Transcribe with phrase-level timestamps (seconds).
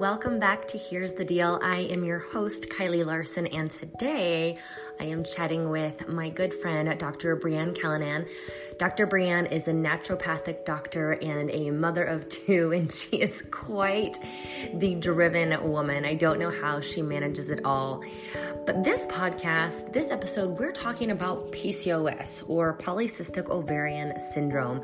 [0.00, 1.60] Welcome back to Here's the Deal.
[1.62, 4.56] I am your host, Kylie Larson, and today
[4.98, 7.36] I am chatting with my good friend, Dr.
[7.36, 8.24] Brianne Callanan.
[8.78, 9.06] Dr.
[9.06, 14.16] Brianne is a naturopathic doctor and a mother of two, and she is quite
[14.72, 16.06] the driven woman.
[16.06, 18.02] I don't know how she manages it all.
[18.70, 24.80] But this podcast, this episode, we're talking about PCOS or polycystic ovarian syndrome.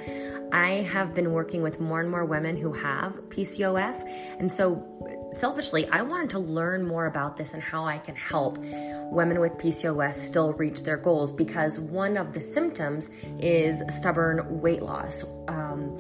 [0.51, 4.03] I have been working with more and more women who have PCOS,
[4.41, 4.85] and so
[5.31, 8.59] selfishly, I wanted to learn more about this and how I can help
[9.13, 13.09] women with PCOS still reach their goals because one of the symptoms
[13.39, 15.25] is stubborn weight loss.
[15.47, 15.97] Um,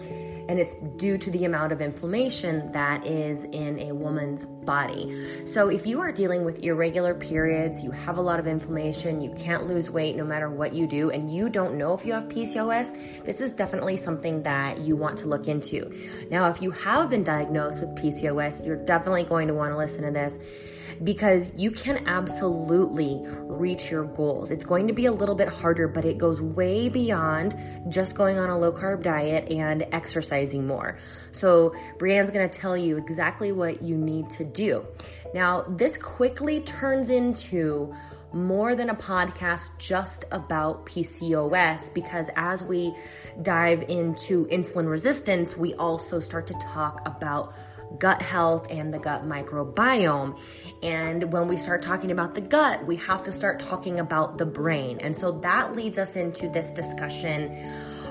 [0.49, 5.45] and it's due to the amount of inflammation that is in a woman's body.
[5.47, 9.31] So, if you are dealing with irregular periods, you have a lot of inflammation, you
[9.37, 12.25] can't lose weight no matter what you do, and you don't know if you have
[12.25, 15.93] PCOS, this is definitely something that you want to look into.
[16.31, 20.03] Now, if you have been diagnosed with PCOS, you're definitely going to want to listen
[20.05, 20.39] to this
[21.05, 24.51] because you can absolutely reach your goals.
[24.51, 27.57] It's going to be a little bit harder, but it goes way beyond
[27.89, 30.99] just going on a low carb diet and exercising more.
[31.33, 34.87] So, Brianne's going to tell you exactly what you need to do.
[35.35, 37.95] Now, this quickly turns into
[38.33, 42.95] more than a podcast just about PCOS because as we
[43.43, 47.55] dive into insulin resistance, we also start to talk about
[47.99, 50.39] gut health and the gut microbiome.
[50.83, 54.47] And when we start talking about the gut, we have to start talking about the
[54.47, 54.99] brain.
[55.01, 57.57] And so that leads us into this discussion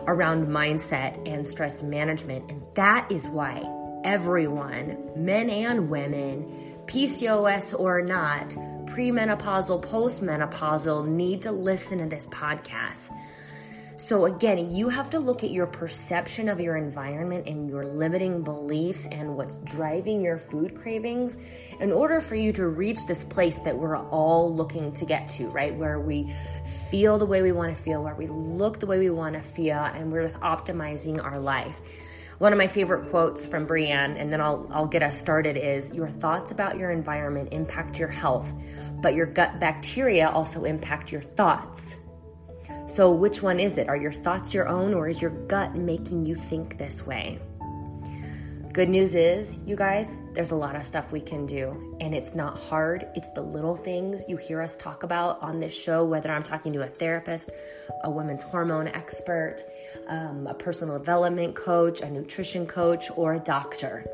[0.08, 2.50] around mindset and stress management.
[2.50, 3.64] And that is why
[4.04, 8.50] everyone, men and women, PCOS or not,
[8.86, 13.10] premenopausal, postmenopausal, need to listen to this podcast
[13.98, 18.44] so, again, you have to look at your perception of your environment and your limiting
[18.44, 21.38] beliefs and what's driving your food cravings
[21.80, 25.48] in order for you to reach this place that we're all looking to get to,
[25.48, 25.73] right?
[25.73, 26.34] Where we
[26.89, 29.42] feel the way we want to feel, where we look the way we want to
[29.42, 31.80] feel, and we're just optimizing our life.
[32.38, 35.89] One of my favorite quotes from Brianne, and then I'll, I'll get us started, is
[35.94, 38.54] Your thoughts about your environment impact your health,
[39.02, 41.95] but your gut bacteria also impact your thoughts.
[42.88, 43.90] So, which one is it?
[43.90, 47.40] Are your thoughts your own, or is your gut making you think this way?
[48.73, 52.36] Good news is, you guys, there's a lot of stuff we can do, and it's
[52.36, 53.08] not hard.
[53.16, 56.73] It's the little things you hear us talk about on this show, whether I'm talking
[56.73, 57.50] to a therapist,
[58.04, 59.64] a women's hormone expert,
[60.08, 64.06] um, a personal development coach, a nutrition coach, or a doctor.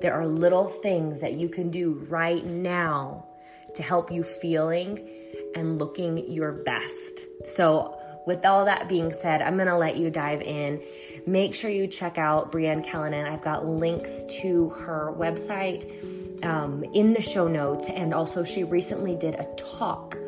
[0.00, 3.26] There are little things that you can do right now
[3.74, 5.08] to help you feeling
[5.54, 7.26] and looking your best.
[7.46, 7.94] So,
[8.26, 10.82] with all that being said, I'm going to let you dive in.
[11.26, 13.26] Make sure you check out Brianne Callanan.
[13.26, 17.86] I've got links to her website um, in the show notes.
[17.88, 20.18] And also, she recently did a talk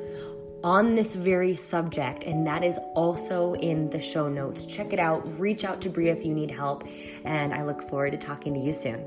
[0.64, 4.66] on this very subject, and that is also in the show notes.
[4.66, 5.38] Check it out.
[5.38, 6.84] Reach out to Bria if you need help.
[7.24, 9.06] And I look forward to talking to you soon.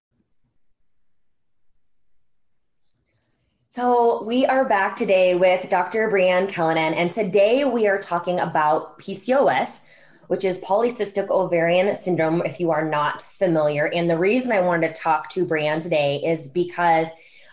[3.73, 6.09] So, we are back today with Dr.
[6.09, 9.85] Brianne Callanan, and today we are talking about PCOS,
[10.27, 13.85] which is polycystic ovarian syndrome, if you are not familiar.
[13.85, 17.07] And the reason I wanted to talk to Brianne today is because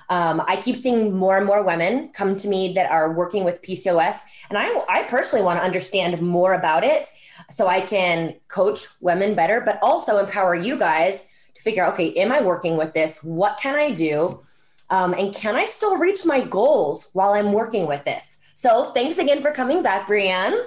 [0.09, 3.63] um, I keep seeing more and more women come to me that are working with
[3.63, 4.19] PCOS,
[4.49, 7.07] and I, I personally want to understand more about it
[7.49, 12.13] so I can coach women better, but also empower you guys to figure out okay,
[12.15, 13.23] am I working with this?
[13.23, 14.41] What can I do?
[14.91, 18.39] Um, and can I still reach my goals while I'm working with this?
[18.55, 20.59] So thanks again for coming back, Brianne.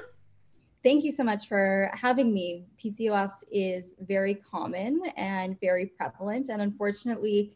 [0.84, 2.66] Thank you so much for having me.
[2.84, 6.50] PCOS is very common and very prevalent.
[6.50, 7.56] And unfortunately,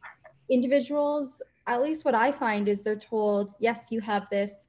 [0.50, 4.66] individuals, at least what I find, is they're told, yes, you have this,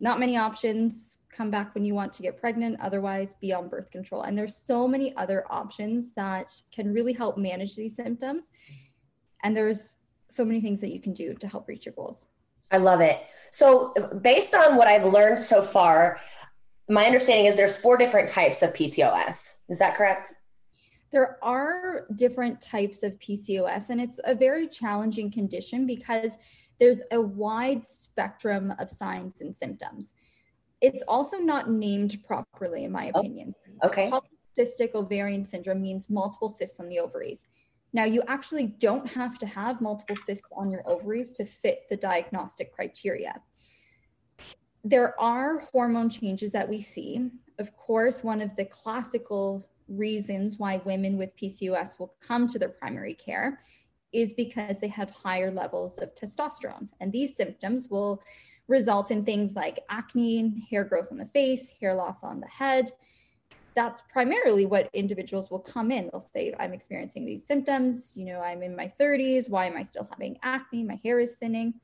[0.00, 1.18] not many options.
[1.30, 4.22] Come back when you want to get pregnant, otherwise, be on birth control.
[4.22, 8.50] And there's so many other options that can really help manage these symptoms.
[9.42, 9.96] And there's
[10.28, 12.26] so many things that you can do to help reach your goals.
[12.70, 13.24] I love it.
[13.52, 16.18] So, based on what I've learned so far,
[16.88, 19.56] my understanding is there's four different types of PCOS.
[19.68, 20.34] Is that correct?
[21.12, 26.36] There are different types of PCOS, and it's a very challenging condition because
[26.80, 30.14] there's a wide spectrum of signs and symptoms.
[30.80, 33.54] It's also not named properly, in my oh, opinion.
[33.82, 34.10] Oh, okay.
[34.10, 37.44] Polycystic ovarian syndrome means multiple cysts on the ovaries.
[37.94, 41.96] Now, you actually don't have to have multiple cysts on your ovaries to fit the
[41.96, 43.40] diagnostic criteria.
[44.82, 47.30] There are hormone changes that we see.
[47.60, 52.68] Of course, one of the classical reasons why women with PCOS will come to their
[52.68, 53.60] primary care
[54.12, 56.88] is because they have higher levels of testosterone.
[57.00, 58.20] And these symptoms will
[58.66, 62.90] result in things like acne, hair growth on the face, hair loss on the head.
[63.74, 66.08] That's primarily what individuals will come in.
[66.12, 68.12] They'll say, I'm experiencing these symptoms.
[68.16, 69.50] You know, I'm in my 30s.
[69.50, 70.84] Why am I still having acne?
[70.84, 71.74] My hair is thinning.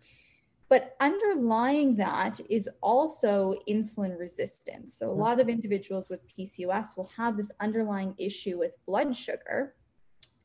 [0.68, 4.96] But underlying that is also insulin resistance.
[4.96, 5.20] So, a mm-hmm.
[5.20, 9.74] lot of individuals with PCOS will have this underlying issue with blood sugar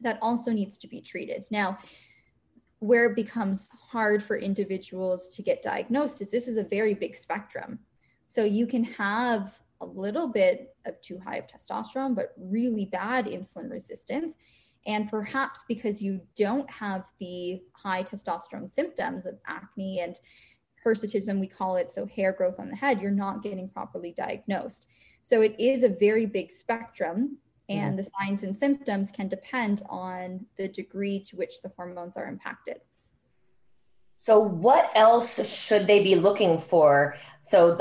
[0.01, 1.45] that also needs to be treated.
[1.51, 1.77] Now,
[2.79, 7.15] where it becomes hard for individuals to get diagnosed is this is a very big
[7.15, 7.79] spectrum.
[8.27, 13.25] So you can have a little bit of too high of testosterone, but really bad
[13.25, 14.35] insulin resistance.
[14.87, 20.19] And perhaps because you don't have the high testosterone symptoms of acne and
[20.85, 24.87] hirsutism, we call it, so hair growth on the head, you're not getting properly diagnosed.
[25.23, 27.37] So it is a very big spectrum
[27.67, 27.97] and mm-hmm.
[27.97, 32.81] the signs and symptoms can depend on the degree to which the hormones are impacted.
[34.17, 37.15] So, what else should they be looking for?
[37.41, 37.79] So,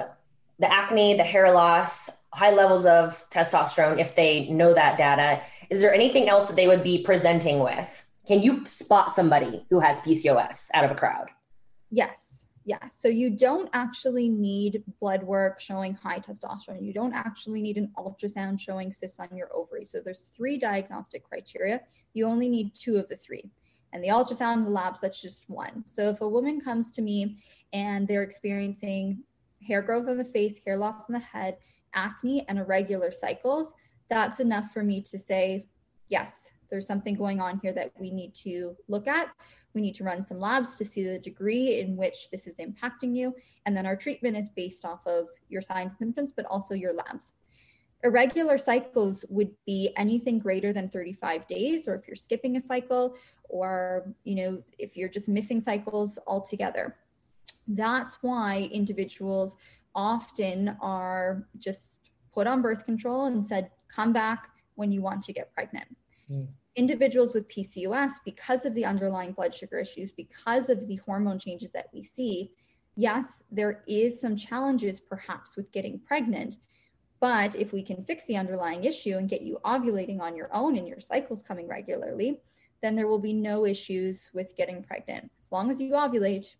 [0.58, 5.80] the, acne, the hair loss, high levels of testosterone, if they know that data, is
[5.80, 8.08] there anything else that they would be presenting with?
[8.26, 11.28] Can you spot somebody who has PCOS out of a crowd?
[11.90, 12.46] Yes.
[12.64, 12.96] Yes.
[12.98, 16.82] So you don't actually need blood work showing high testosterone.
[16.82, 19.90] You don't actually need an ultrasound showing cysts on your ovaries.
[19.90, 21.82] So there's three diagnostic criteria.
[22.14, 23.50] You only need two of the three.
[23.92, 25.84] And the ultrasound, the labs, that's just one.
[25.86, 27.36] So if a woman comes to me
[27.72, 29.22] and they're experiencing
[29.66, 31.58] hair growth on the face, hair loss on the head,
[31.94, 33.74] acne, and irregular cycles,
[34.08, 35.66] that's enough for me to say,
[36.08, 39.28] yes, there's something going on here that we need to look at.
[39.74, 43.16] We need to run some labs to see the degree in which this is impacting
[43.16, 43.34] you.
[43.66, 47.34] And then our treatment is based off of your signs symptoms, but also your labs.
[48.02, 53.16] Irregular cycles would be anything greater than 35 days, or if you're skipping a cycle,
[53.48, 56.96] or you know, if you're just missing cycles altogether.
[57.66, 59.56] That's why individuals
[59.94, 65.32] often are just put on birth control and said, come back when you want to
[65.32, 65.96] get pregnant.
[66.30, 71.38] Mm individuals with PCOS, because of the underlying blood sugar issues, because of the hormone
[71.38, 72.50] changes that we see,
[72.96, 76.58] yes, there is some challenges perhaps with getting pregnant.
[77.20, 80.76] But if we can fix the underlying issue and get you ovulating on your own
[80.76, 82.40] and your cycles coming regularly,
[82.82, 85.30] then there will be no issues with getting pregnant.
[85.40, 86.54] As long as you ovulate,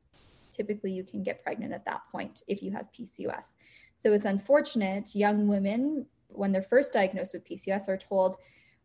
[0.54, 3.54] typically you can get pregnant at that point if you have PCOS.
[3.98, 8.36] So it's unfortunate young women, when they're first diagnosed with PCOS, are told,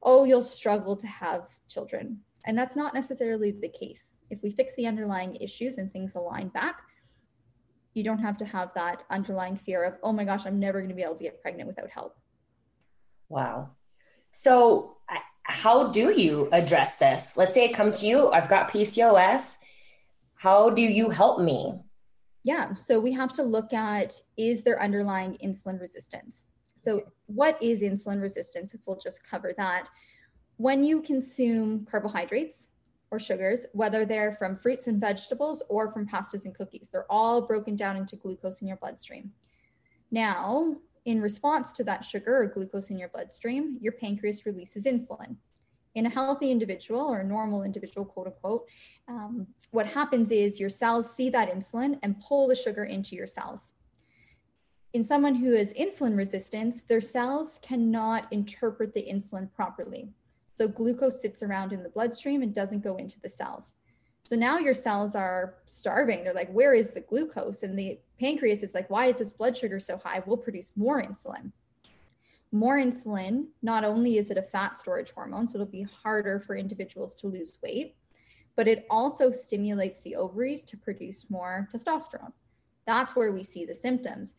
[0.02, 2.22] oh, you'll struggle to have children.
[2.46, 4.18] And that's not necessarily the case.
[4.30, 6.82] If we fix the underlying issues and things align back,
[7.94, 10.90] you don't have to have that underlying fear of, oh my gosh, I'm never going
[10.90, 12.16] to be able to get pregnant without help.
[13.28, 13.72] Wow.
[14.32, 14.98] So,
[15.44, 17.36] how do you address this?
[17.36, 19.58] Let's say I come to you, I've got PCOS.
[20.40, 21.74] How do you help me?
[22.44, 26.46] Yeah, so we have to look at is there underlying insulin resistance?
[26.76, 28.74] So, what is insulin resistance?
[28.74, 29.90] If we'll just cover that.
[30.56, 32.70] When you consume carbohydrates
[33.12, 37.46] or sugars, whether they're from fruits and vegetables or from pastas and cookies, they're all
[37.46, 39.34] broken down into glucose in your bloodstream.
[40.10, 45.36] Now, in response to that sugar or glucose in your bloodstream, your pancreas releases insulin.
[45.96, 48.66] In a healthy individual or a normal individual, quote unquote,
[49.08, 53.28] um, what happens is your cells see that insulin and pull the sugar into your
[53.28, 53.74] cells
[54.94, 60.10] in someone who has insulin resistance, their cells cannot interpret the insulin properly.
[60.56, 63.74] So glucose sits around in the bloodstream and doesn't go into the cells.
[64.24, 66.24] So now your cells are starving.
[66.24, 67.64] They're like, where is the glucose?
[67.64, 70.22] And the pancreas is like, why is this blood sugar so high?
[70.26, 71.52] We'll produce more insulin.
[72.52, 76.56] More insulin, not only is it a fat storage hormone, so it'll be harder for
[76.56, 77.96] individuals to lose weight,
[78.56, 82.34] but it also stimulates the ovaries to produce more testosterone.
[82.88, 84.34] That's where we see the symptoms.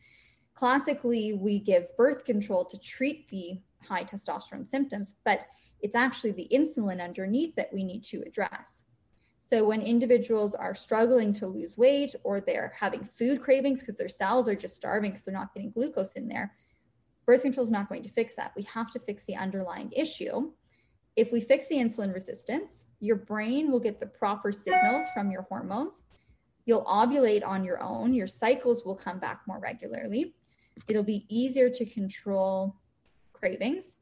[0.55, 5.47] Classically, we give birth control to treat the high testosterone symptoms, but
[5.81, 8.83] it's actually the insulin underneath that we need to address.
[9.41, 14.09] So, when individuals are struggling to lose weight or they're having food cravings because their
[14.09, 16.53] cells are just starving because they're not getting glucose in there,
[17.27, 18.53] birth control is not going to fix that.
[18.57, 20.53] We have to fix the underlying issue.
[21.17, 25.43] if we fix the insulin resistance, your brain will get the proper signals from your
[25.43, 26.03] hormones.
[26.67, 30.35] You'll ovulate on your own, your cycles will come back more regularly.
[30.89, 32.77] It'll be easier to control
[33.33, 33.97] cravings.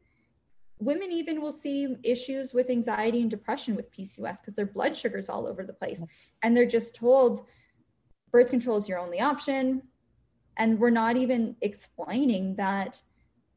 [0.80, 5.28] Women even will see issues with anxiety and depression with PCOS because their blood sugar's
[5.28, 6.02] all over the place.
[6.42, 7.46] And they're just told
[8.30, 9.82] birth control is your only option.
[10.56, 13.02] And we're not even explaining that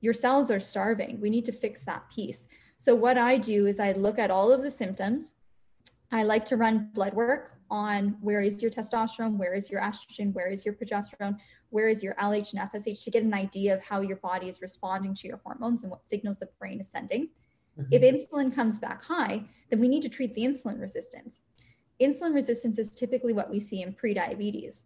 [0.01, 1.21] your cells are starving.
[1.21, 2.47] We need to fix that piece.
[2.77, 5.31] So, what I do is I look at all of the symptoms.
[6.11, 10.33] I like to run blood work on where is your testosterone, where is your estrogen,
[10.33, 11.37] where is your progesterone,
[11.69, 14.61] where is your LH and FSH to get an idea of how your body is
[14.61, 17.29] responding to your hormones and what signals the brain is sending.
[17.79, 17.93] Mm-hmm.
[17.93, 21.39] If insulin comes back high, then we need to treat the insulin resistance.
[22.01, 24.83] Insulin resistance is typically what we see in prediabetes.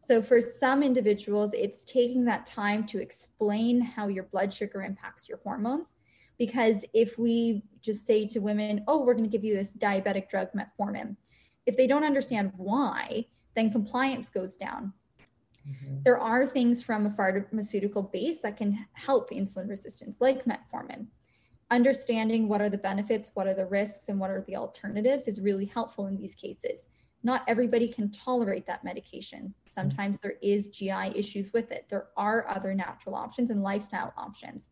[0.00, 5.28] So, for some individuals, it's taking that time to explain how your blood sugar impacts
[5.28, 5.92] your hormones
[6.40, 10.30] because if we just say to women, oh, we're going to give you this diabetic
[10.30, 11.16] drug, metformin,
[11.66, 14.94] if they don't understand why, then compliance goes down.
[15.68, 15.96] Mm-hmm.
[16.02, 21.08] There are things from a pharmaceutical base that can help insulin resistance, like metformin.
[21.70, 25.42] Understanding what are the benefits, what are the risks, and what are the alternatives is
[25.42, 26.86] really helpful in these cases.
[27.22, 29.54] Not everybody can tolerate that medication.
[29.70, 31.86] Sometimes there is GI issues with it.
[31.90, 34.70] There are other natural options and lifestyle options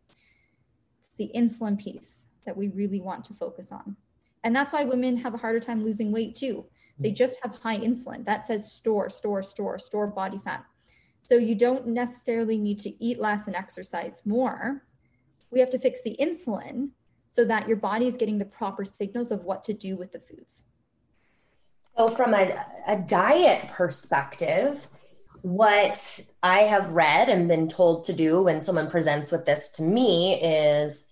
[1.01, 3.97] It's the insulin piece that we really want to focus on.
[4.45, 6.65] And that's why women have a harder time losing weight too.
[7.01, 8.25] They just have high insulin.
[8.25, 10.65] That says store, store, store, store body fat.
[11.21, 14.85] So you don't necessarily need to eat less and exercise more.
[15.51, 16.91] We have to fix the insulin
[17.31, 20.19] so that your body is getting the proper signals of what to do with the
[20.19, 20.65] foods.
[21.99, 24.87] So, from a, a diet perspective,
[25.43, 29.83] what I have read and been told to do when someone presents with this to
[29.83, 31.07] me is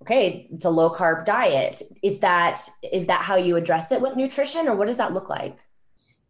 [0.00, 1.82] okay, it's a low carb diet.
[2.04, 2.60] Is that
[2.92, 5.58] is that how you address it with nutrition or what does that look like?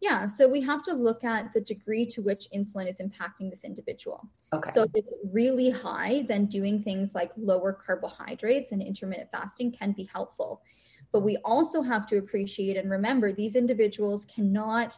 [0.01, 3.63] Yeah, so we have to look at the degree to which insulin is impacting this
[3.63, 4.27] individual.
[4.51, 4.71] Okay.
[4.73, 9.91] So if it's really high, then doing things like lower carbohydrates and intermittent fasting can
[9.91, 10.61] be helpful.
[11.13, 14.97] But we also have to appreciate and remember these individuals cannot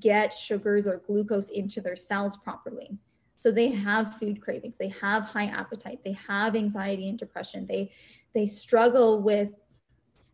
[0.00, 2.96] get sugars or glucose into their cells properly.
[3.40, 7.90] So they have food cravings, they have high appetite, they have anxiety and depression, they
[8.34, 9.52] they struggle with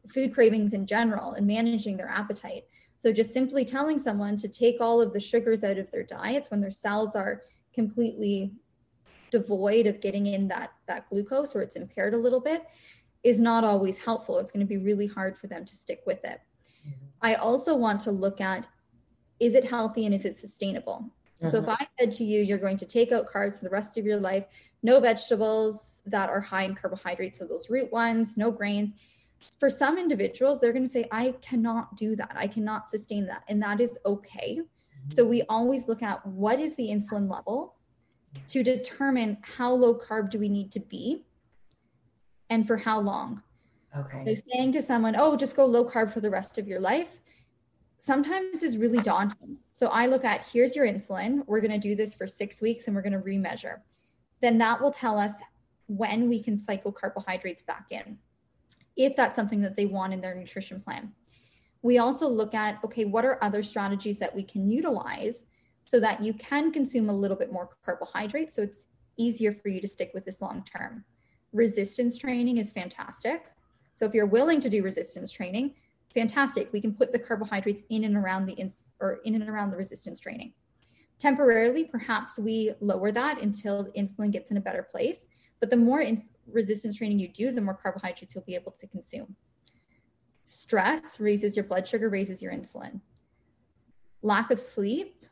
[0.08, 2.64] food cravings in general and managing their appetite.
[2.96, 6.50] So just simply telling someone to take all of the sugars out of their diets
[6.50, 7.42] when their cells are
[7.74, 8.52] completely
[9.30, 12.64] devoid of getting in that that glucose or it's impaired a little bit
[13.22, 14.38] is not always helpful.
[14.38, 16.40] It's going to be really hard for them to stick with it.
[16.86, 17.06] Mm-hmm.
[17.20, 18.66] I also want to look at
[19.40, 21.10] is it healthy and is it sustainable?
[21.40, 21.50] Mm-hmm.
[21.50, 21.82] So if mm-hmm.
[21.82, 24.18] I said to you, you're going to take out carbs for the rest of your
[24.18, 24.44] life,
[24.82, 28.92] no vegetables that are high in carbohydrates, so those root ones, no grains.
[29.58, 32.32] For some individuals, they're going to say, I cannot do that.
[32.36, 33.42] I cannot sustain that.
[33.48, 34.60] And that is okay.
[34.60, 35.14] Mm-hmm.
[35.14, 37.74] So we always look at what is the insulin level
[38.48, 41.24] to determine how low carb do we need to be
[42.52, 43.42] and for how long.
[43.96, 44.18] Okay.
[44.18, 47.22] So saying to someone, oh, just go low carb for the rest of your life
[48.02, 49.58] sometimes is really daunting.
[49.72, 51.44] So I look at here's your insulin.
[51.46, 53.76] We're going to do this for six weeks and we're going to remeasure.
[54.40, 55.40] Then that will tell us
[55.86, 58.18] when we can cycle carbohydrates back in,
[58.96, 61.12] if that's something that they want in their nutrition plan.
[61.82, 65.44] We also look at okay, what are other strategies that we can utilize
[65.84, 69.80] so that you can consume a little bit more carbohydrates so it's easier for you
[69.80, 71.04] to stick with this long term.
[71.52, 73.44] Resistance training is fantastic.
[73.94, 75.74] So if you're willing to do resistance training,
[76.14, 76.72] fantastic.
[76.72, 79.76] We can put the carbohydrates in and around the ins- or in and around the
[79.76, 80.54] resistance training.
[81.18, 85.28] Temporarily, perhaps we lower that until insulin gets in a better place.
[85.60, 88.86] But the more ins- resistance training you do, the more carbohydrates you'll be able to
[88.86, 89.36] consume.
[90.44, 93.00] Stress raises your blood sugar, raises your insulin.
[94.22, 95.24] Lack of sleep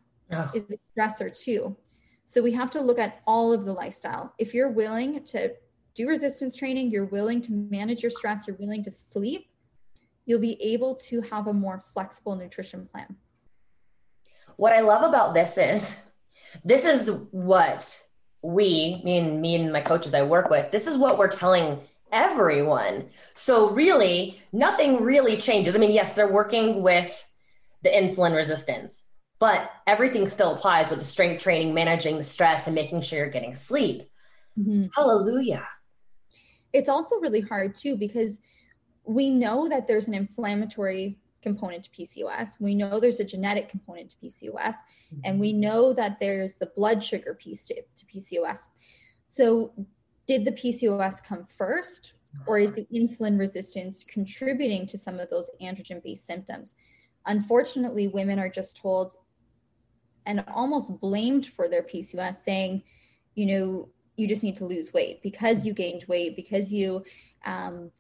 [0.55, 1.77] is a stressor too.
[2.25, 4.35] So we have to look at all of the lifestyle.
[4.39, 5.55] If you're willing to
[6.00, 9.49] do resistance training, you're willing to manage your stress, you're willing to sleep,
[10.25, 13.16] you'll be able to have a more flexible nutrition plan.
[14.57, 16.02] What I love about this is
[16.64, 18.00] this is what
[18.42, 21.78] we, me and me and my coaches I work with, this is what we're telling
[22.12, 23.11] everyone.
[23.35, 25.76] So really, nothing really changes.
[25.76, 27.28] I mean, yes, they're working with
[27.83, 29.04] the insulin resistance,
[29.38, 33.28] but everything still applies with the strength training, managing the stress, and making sure you're
[33.28, 34.02] getting sleep.
[34.59, 34.87] Mm-hmm.
[34.95, 35.66] Hallelujah.
[36.73, 38.39] It's also really hard too because
[39.05, 42.61] we know that there's an inflammatory component to PCOS.
[42.61, 45.21] We know there's a genetic component to PCOS, mm-hmm.
[45.25, 48.67] and we know that there's the blood sugar piece to, to PCOS.
[49.29, 49.73] So,
[50.27, 52.15] did the PCOS come first,
[52.47, 56.75] Or is the insulin resistance contributing to some of those androgen based symptoms?
[57.27, 59.17] Unfortunately, women are just told
[60.27, 62.83] and almost blamed for their PCOS, saying,
[63.35, 63.89] you know,
[64.21, 67.05] you just need to lose weight because you gained weight, because you
[67.45, 67.91] um,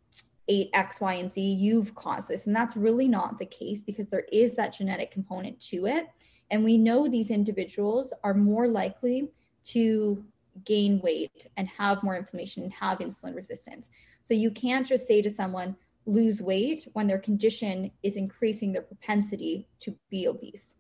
[0.48, 2.46] ate X, Y, and Z, you've caused this.
[2.46, 6.08] And that's really not the case because there is that genetic component to it.
[6.50, 9.30] And we know these individuals are more likely
[9.66, 10.24] to
[10.64, 13.88] gain weight and have more inflammation and have insulin resistance.
[14.22, 18.82] So you can't just say to someone, lose weight when their condition is increasing their
[18.82, 20.74] propensity to be obese.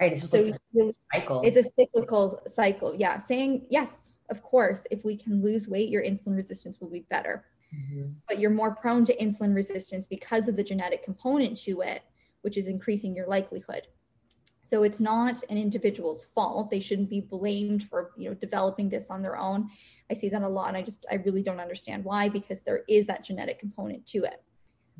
[0.00, 0.12] Right.
[0.12, 1.42] It's so like a cycle.
[1.44, 2.94] It's a cyclical cycle.
[2.96, 3.16] Yeah.
[3.18, 7.44] Saying, yes, of course, if we can lose weight, your insulin resistance will be better.
[7.74, 8.10] Mm-hmm.
[8.28, 12.02] But you're more prone to insulin resistance because of the genetic component to it,
[12.42, 13.88] which is increasing your likelihood.
[14.62, 16.70] So it's not an individual's fault.
[16.70, 19.68] They shouldn't be blamed for, you know, developing this on their own.
[20.10, 20.68] I see that a lot.
[20.68, 24.24] And I just, I really don't understand why, because there is that genetic component to
[24.24, 24.42] it.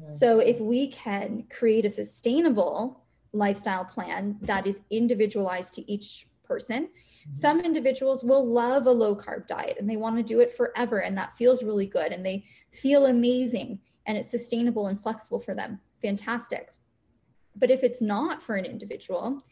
[0.01, 0.13] Mm-hmm.
[0.13, 6.89] So if we can create a sustainable lifestyle plan that is individualized to each person.
[7.33, 10.99] Some individuals will love a low carb diet and they want to do it forever.
[10.99, 12.13] And that feels really good.
[12.13, 15.81] And they feel amazing and it's sustainable and flexible for them.
[16.03, 16.73] Fantastic.
[17.57, 19.43] But if it's not for an individual,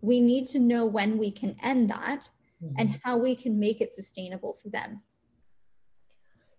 [0.00, 2.28] we need to know when we can end that
[2.62, 2.74] mm-hmm.
[2.78, 5.02] and how we can make it sustainable for them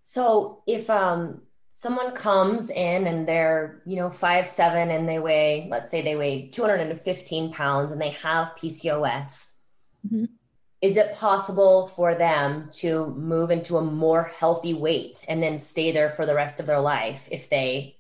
[0.04, 1.42] so if um
[1.72, 6.16] someone comes in and they're you know five seven and they weigh let's say they
[6.16, 9.52] weigh 215 pounds and they have pcos
[10.06, 10.26] mm-hmm.
[10.82, 15.92] Is it possible for them to move into a more healthy weight and then stay
[15.92, 17.98] there for the rest of their life if they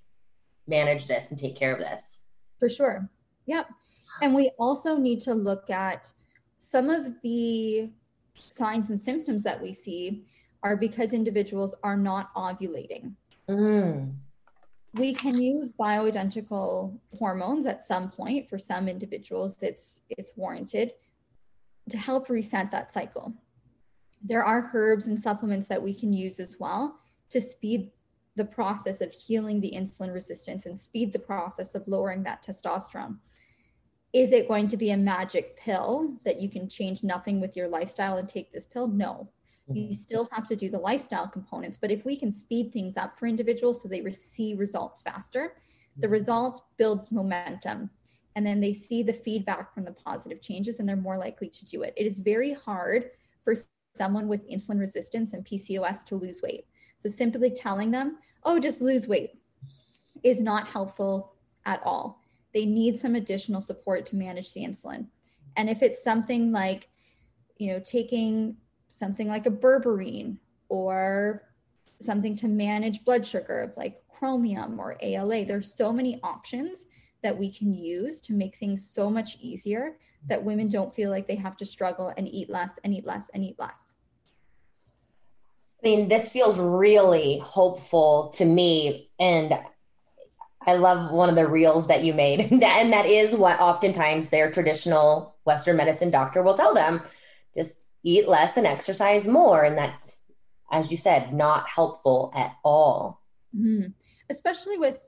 [0.66, 2.22] manage this and take care of this?
[2.58, 3.10] For sure.
[3.48, 3.68] Yep.
[4.22, 6.12] And we also need to look at
[6.56, 7.90] some of the
[8.34, 10.24] signs and symptoms that we see
[10.64, 13.14] are because individuals are not ovulating.
[13.50, 14.14] Mm.
[14.94, 18.50] We can use bioidentical hormones at some point.
[18.50, 20.94] For some individuals it's it's warranted
[21.90, 23.34] to help reset that cycle.
[24.22, 27.00] There are herbs and supplements that we can use as well
[27.30, 27.92] to speed
[28.36, 33.18] the process of healing the insulin resistance and speed the process of lowering that testosterone
[34.14, 37.68] is it going to be a magic pill that you can change nothing with your
[37.68, 38.88] lifestyle and take this pill?
[38.88, 39.30] No.
[39.72, 39.94] You mm-hmm.
[39.94, 41.78] still have to do the lifestyle components.
[41.78, 45.54] But if we can speed things up for individuals so they see results faster,
[45.98, 46.14] the mm-hmm.
[46.14, 47.92] results builds momentum.
[48.36, 51.66] And then they see the feedback from the positive changes and they're more likely to
[51.66, 51.94] do it.
[51.98, 53.10] It is very hard
[53.44, 53.56] for
[53.96, 56.66] someone with insulin resistance and PCOS to lose weight.
[57.00, 59.32] So simply telling them, oh, just lose weight
[60.24, 61.34] is not helpful
[61.66, 62.22] at all
[62.54, 65.08] they need some additional support to manage the insulin.
[65.56, 66.90] And if it's something like,
[67.58, 68.58] you know, taking
[68.90, 70.38] something like a berberine
[70.68, 71.44] or
[71.86, 76.86] something to manage blood sugar, like chromium or ALA, there's so many options
[77.24, 81.28] that we can use to make things so much easier that women don't feel like
[81.28, 83.94] they have to struggle and eat less and eat less and eat less.
[85.82, 89.10] I mean, this feels really hopeful to me.
[89.18, 89.58] And
[90.68, 92.42] I love one of the reels that you made.
[92.52, 97.02] and that is what oftentimes their traditional Western medicine doctor will tell them
[97.56, 99.64] just eat less and exercise more.
[99.64, 100.22] And that's,
[100.72, 103.22] as you said, not helpful at all.
[103.56, 103.92] Mm-hmm.
[104.30, 105.02] Especially with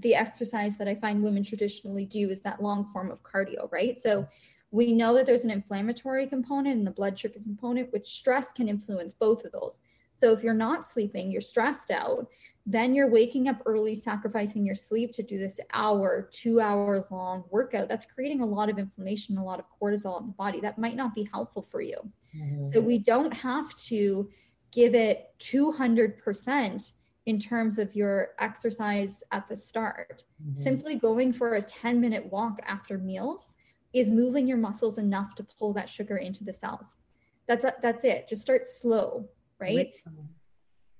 [0.00, 4.00] the exercise that I find women traditionally do is that long form of cardio, right?
[4.00, 4.26] So
[4.70, 8.68] we know that there's an inflammatory component and the blood sugar component, which stress can
[8.68, 9.80] influence both of those.
[10.14, 12.26] So if you're not sleeping, you're stressed out,
[12.66, 17.44] then you're waking up early, sacrificing your sleep to do this hour, two hour long
[17.50, 17.88] workout.
[17.88, 20.60] That's creating a lot of inflammation, a lot of cortisol in the body.
[20.60, 21.96] That might not be helpful for you.
[22.36, 22.70] Mm-hmm.
[22.72, 24.28] So we don't have to
[24.70, 26.92] give it 200%
[27.28, 30.24] in terms of your exercise at the start.
[30.42, 30.62] Mm-hmm.
[30.62, 33.54] Simply going for a 10 minute walk after meals
[33.92, 36.96] is moving your muscles enough to pull that sugar into the cells.
[37.46, 38.28] That's that's it.
[38.28, 39.28] Just start slow,
[39.60, 39.94] right?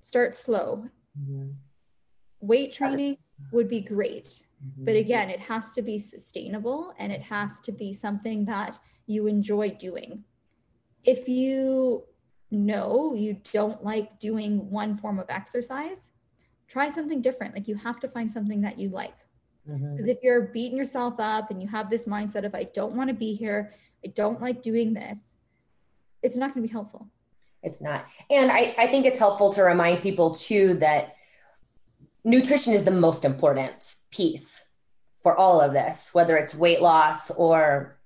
[0.01, 0.89] Start slow
[1.19, 1.49] Mm-hmm.
[2.41, 3.17] Weight training
[3.53, 4.45] would be great.
[4.65, 4.85] Mm-hmm.
[4.85, 9.27] But again, it has to be sustainable and it has to be something that you
[9.27, 10.25] enjoy doing.
[11.05, 12.05] If you
[12.51, 16.11] know you don't like doing one form of exercise,
[16.69, 17.55] try something different.
[17.55, 19.15] Like you have to find something that you like.
[19.67, 20.09] Because mm-hmm.
[20.09, 23.15] if you're beating yourself up and you have this mindset of, I don't want to
[23.15, 23.73] be here,
[24.05, 25.35] I don't like doing this,
[26.23, 27.09] it's not going to be helpful.
[27.63, 28.07] It's not.
[28.31, 31.17] And I, I think it's helpful to remind people too that
[32.25, 34.71] nutrition is the most important piece
[35.23, 37.99] for all of this, whether it's weight loss or,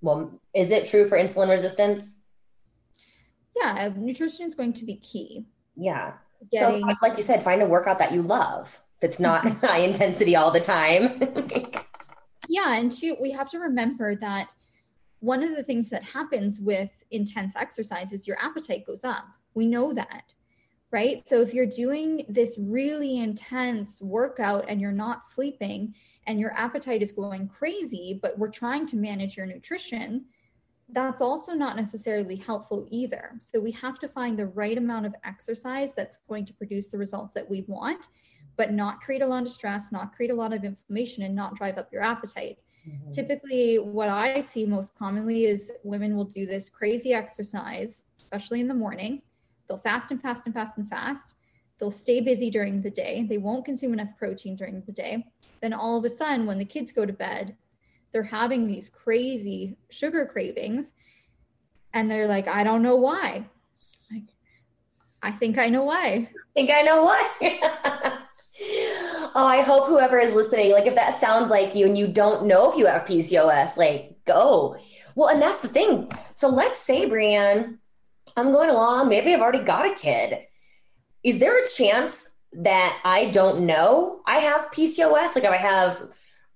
[0.00, 2.20] well, is it true for insulin resistance?
[3.56, 5.46] Yeah, nutrition is going to be key.
[5.74, 6.12] Yeah.
[6.50, 10.36] Getting so like you said, find a workout that you love that's not high intensity
[10.36, 11.20] all the time.
[12.48, 14.52] yeah, and she, we have to remember that
[15.20, 19.26] one of the things that happens with intense exercise is your appetite goes up.
[19.54, 20.32] We know that,
[20.92, 21.26] right?
[21.26, 25.94] So if you're doing this really intense workout and you're not sleeping
[26.26, 30.26] and your appetite is going crazy, but we're trying to manage your nutrition,
[30.90, 33.32] that's also not necessarily helpful either.
[33.40, 36.98] So we have to find the right amount of exercise that's going to produce the
[36.98, 38.08] results that we want,
[38.56, 41.56] but not create a lot of stress, not create a lot of inflammation, and not
[41.56, 42.58] drive up your appetite.
[42.88, 43.10] Mm-hmm.
[43.10, 48.68] Typically, what I see most commonly is women will do this crazy exercise, especially in
[48.68, 49.22] the morning.
[49.68, 51.34] They'll fast and fast and fast and fast.
[51.78, 53.26] They'll stay busy during the day.
[53.28, 55.26] They won't consume enough protein during the day.
[55.60, 57.56] Then all of a sudden, when the kids go to bed,
[58.12, 60.92] they're having these crazy sugar cravings.
[61.92, 63.46] And they're like, I don't know why.
[64.10, 64.22] Like,
[65.22, 66.28] I think I know why.
[66.30, 67.30] I think I know why.
[69.34, 72.46] oh, I hope whoever is listening, like if that sounds like you and you don't
[72.46, 74.76] know if you have PCOS, like go.
[75.14, 76.10] Well, and that's the thing.
[76.36, 77.78] So let's say, Brianne,
[78.36, 80.38] I'm going along, maybe I've already got a kid.
[81.24, 85.34] Is there a chance that I don't know I have PCOS?
[85.34, 86.02] Like if I have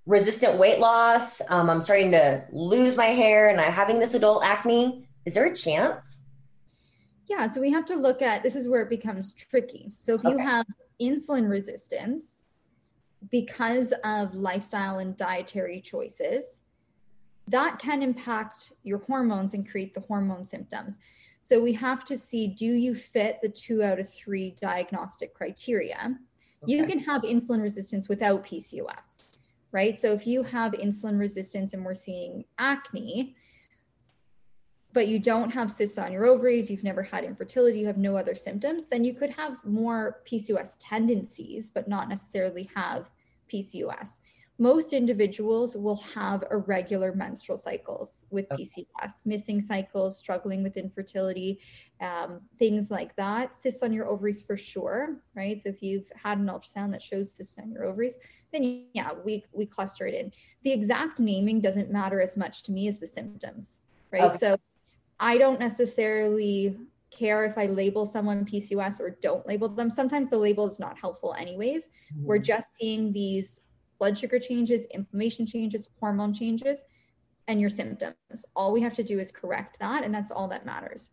[0.07, 4.45] resistant weight loss, um, I'm starting to lose my hair and I'm having this adult
[4.45, 5.07] acne.
[5.25, 6.23] Is there a chance?
[7.29, 9.93] Yeah, so we have to look at this is where it becomes tricky.
[9.97, 10.67] So if you have
[11.01, 12.45] insulin resistance
[13.31, 16.63] because of lifestyle and dietary choices,
[17.49, 20.99] that can impact your hormones and create the hormone symptoms.
[21.41, 26.19] So we have to see do you fit the two out of three diagnostic criteria?
[26.63, 26.73] Okay.
[26.73, 29.32] You can have insulin resistance without PCOS,
[29.73, 29.99] right?
[29.99, 33.35] So if you have insulin resistance and we're seeing acne,
[34.93, 38.17] but you don't have cysts on your ovaries, you've never had infertility, you have no
[38.17, 43.09] other symptoms, then you could have more PCOS tendencies, but not necessarily have
[43.51, 44.19] PCOS.
[44.59, 51.59] Most individuals will have irregular menstrual cycles with PCOS, missing cycles, struggling with infertility,
[52.01, 53.55] um, things like that.
[53.55, 55.61] Cysts on your ovaries for sure, right?
[55.61, 58.17] So if you've had an ultrasound that shows cysts on your ovaries,
[58.53, 60.33] then yeah, we we cluster it in.
[60.63, 63.81] The exact naming doesn't matter as much to me as the symptoms,
[64.13, 64.23] right?
[64.25, 64.37] Okay.
[64.37, 64.57] So
[65.19, 66.77] I don't necessarily
[67.11, 69.91] care if I label someone PCOS or don't label them.
[69.91, 71.87] Sometimes the label is not helpful, anyways.
[71.87, 72.27] Mm-hmm.
[72.27, 73.61] We're just seeing these
[74.03, 76.83] blood sugar changes, inflammation changes, hormone changes,
[77.47, 78.45] and your symptoms.
[78.57, 81.11] All we have to do is correct that, and that's all that matters.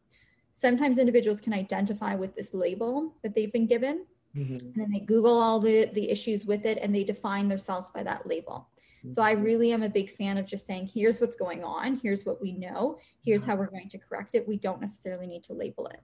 [0.53, 4.53] Sometimes individuals can identify with this label that they've been given, mm-hmm.
[4.53, 8.01] and then they Google all the, the issues with it and they define themselves by
[8.01, 8.67] that label.
[9.11, 9.43] So I mm-hmm.
[9.43, 12.53] really am a big fan of just saying, here's what's going on, here's what we
[12.53, 14.47] know, here's how we're going to correct it.
[14.47, 16.01] We don't necessarily need to label it.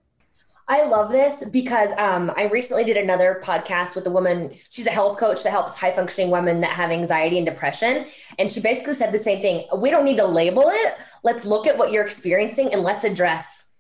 [0.68, 4.56] I love this because um, I recently did another podcast with a woman.
[4.70, 8.08] She's a health coach that helps high functioning women that have anxiety and depression.
[8.40, 9.68] And she basically said the same thing.
[9.78, 10.96] We don't need to label it.
[11.24, 13.72] Let's look at what you're experiencing and let's address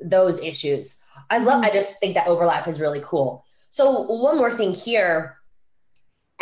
[0.00, 1.02] those issues.
[1.28, 1.74] I love, I mm-hmm.
[1.74, 3.44] just think that overlap is really cool.
[3.68, 5.38] So, one more thing here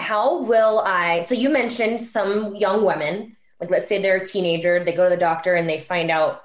[0.01, 1.23] how will I?
[1.23, 5.11] So you mentioned some young women, like let's say they're a teenager, they go to
[5.11, 6.43] the doctor and they find out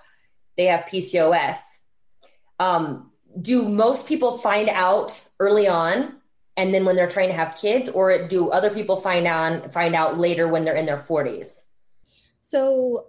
[0.57, 1.79] they have PCOS.
[2.59, 6.15] Um, do most people find out early on
[6.57, 9.95] and then when they're trying to have kids or do other people find on find
[9.95, 11.69] out later when they're in their 40s
[12.41, 13.07] so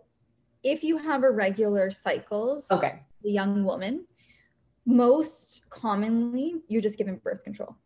[0.63, 4.07] if you have irregular cycles okay the young woman
[4.85, 7.77] most commonly you're just given birth control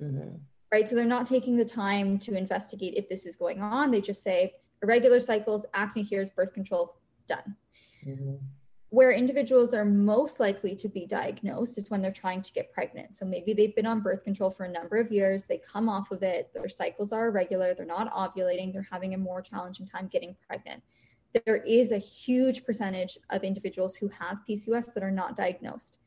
[0.00, 0.36] mm-hmm
[0.72, 0.88] right?
[0.88, 3.90] So they're not taking the time to investigate if this is going on.
[3.90, 7.56] They just say irregular cycles, acne here's birth control, done.
[8.06, 8.36] Mm-hmm.
[8.90, 13.14] Where individuals are most likely to be diagnosed is when they're trying to get pregnant.
[13.14, 16.10] So maybe they've been on birth control for a number of years, they come off
[16.10, 20.08] of it, their cycles are irregular, they're not ovulating, they're having a more challenging time
[20.08, 20.82] getting pregnant.
[21.46, 25.98] There is a huge percentage of individuals who have PCOS that are not diagnosed,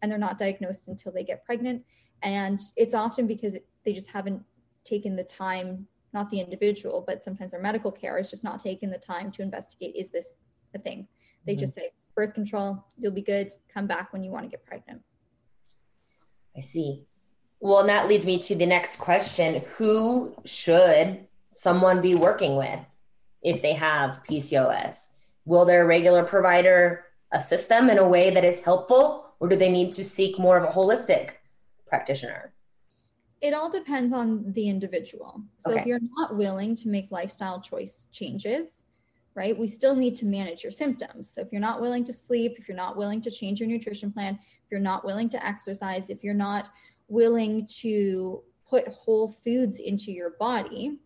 [0.00, 1.84] and they're not diagnosed until they get pregnant.
[2.22, 4.42] And it's often because they just haven't
[4.84, 8.90] taken the time not the individual but sometimes their medical care is just not taking
[8.90, 10.36] the time to investigate is this
[10.74, 11.06] a thing
[11.46, 11.60] they mm-hmm.
[11.60, 13.52] just say birth control you'll be good.
[13.72, 15.02] Come back when you want to get pregnant.
[16.56, 17.06] I see.
[17.60, 19.62] Well and that leads me to the next question.
[19.78, 22.80] Who should someone be working with
[23.42, 25.08] if they have pcos
[25.44, 29.70] will their regular provider assist them in a way that is helpful or do they
[29.70, 31.32] need to seek more of a holistic
[31.86, 32.52] practitioner?
[33.40, 35.42] It all depends on the individual.
[35.58, 35.80] So okay.
[35.80, 38.84] if you're not willing to make lifestyle choice changes,
[39.34, 41.30] right, we still need to manage your symptoms.
[41.30, 44.12] So if you're not willing to sleep, if you're not willing to change your nutrition
[44.12, 46.70] plan, if you're not willing to exercise, if you're not
[47.08, 50.98] willing to put whole foods into your body,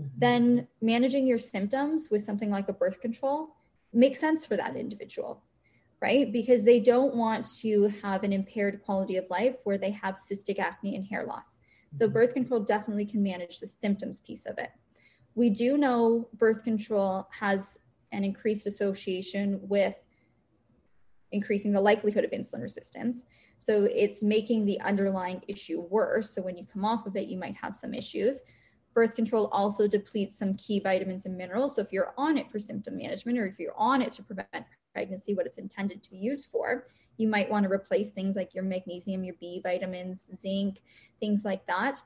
[0.00, 0.08] mm-hmm.
[0.18, 3.56] then managing your symptoms with something like a birth control
[3.92, 5.42] makes sense for that individual,
[6.00, 6.32] right?
[6.32, 10.58] Because they don't want to have an impaired quality of life where they have cystic
[10.58, 11.58] acne and hair loss.
[11.94, 12.14] So, mm-hmm.
[12.14, 14.70] birth control definitely can manage the symptoms piece of it.
[15.34, 17.78] We do know birth control has
[18.12, 19.94] an increased association with
[21.32, 23.24] increasing the likelihood of insulin resistance.
[23.58, 26.30] So it's making the underlying issue worse.
[26.30, 28.40] So when you come off of it, you might have some issues.
[28.94, 31.74] Birth control also depletes some key vitamins and minerals.
[31.74, 34.64] So if you're on it for symptom management or if you're on it to prevent
[34.92, 38.54] pregnancy, what it's intended to be used for, you might want to replace things like
[38.54, 40.80] your magnesium, your B vitamins, zinc,
[41.18, 42.00] things like that.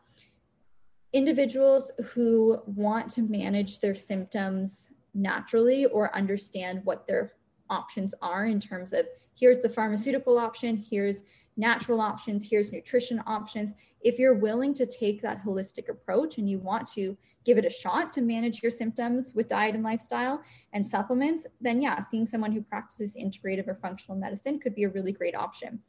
[1.12, 7.32] Individuals who want to manage their symptoms naturally or understand what their
[7.70, 9.06] options are in terms of
[9.38, 11.24] here's the pharmaceutical option, here's
[11.56, 13.72] natural options, here's nutrition options.
[14.00, 17.70] If you're willing to take that holistic approach and you want to give it a
[17.70, 20.42] shot to manage your symptoms with diet and lifestyle
[20.72, 24.88] and supplements, then yeah, seeing someone who practices integrative or functional medicine could be a
[24.88, 25.80] really great option.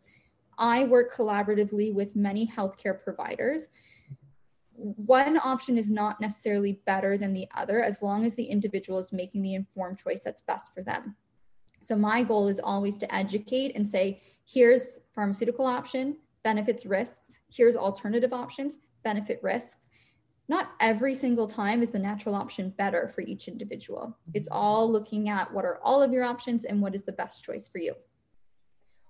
[0.58, 3.70] I work collaboratively with many healthcare providers.
[4.82, 9.12] One option is not necessarily better than the other as long as the individual is
[9.12, 11.18] making the informed choice that's best for them.
[11.82, 17.40] So my goal is always to educate and say, here's pharmaceutical option, benefits, risks.
[17.54, 19.88] Here's alternative options, benefit, risks.
[20.48, 24.00] Not every single time is the natural option better for each individual.
[24.00, 24.32] Mm-hmm.
[24.36, 27.44] It's all looking at what are all of your options and what is the best
[27.44, 27.96] choice for you.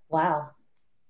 [0.09, 0.49] Wow.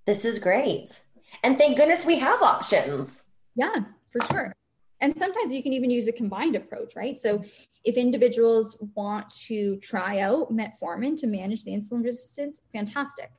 [0.06, 1.02] This is great.
[1.44, 3.24] And thank goodness we have options.
[3.56, 4.54] Yeah, for sure.
[5.02, 7.20] And sometimes you can even use a combined approach, right?
[7.20, 7.42] So
[7.86, 13.32] if individuals want to try out metformin to manage the insulin resistance, fantastic.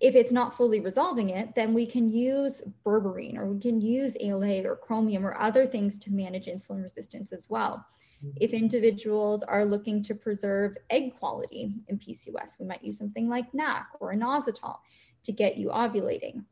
[0.00, 4.16] If it's not fully resolving it, then we can use berberine or we can use
[4.20, 7.84] ALA or chromium or other things to manage insulin resistance as well.
[8.40, 13.52] If individuals are looking to preserve egg quality in PCOS, we might use something like
[13.52, 14.76] NAC or inositol
[15.24, 16.44] to get you ovulating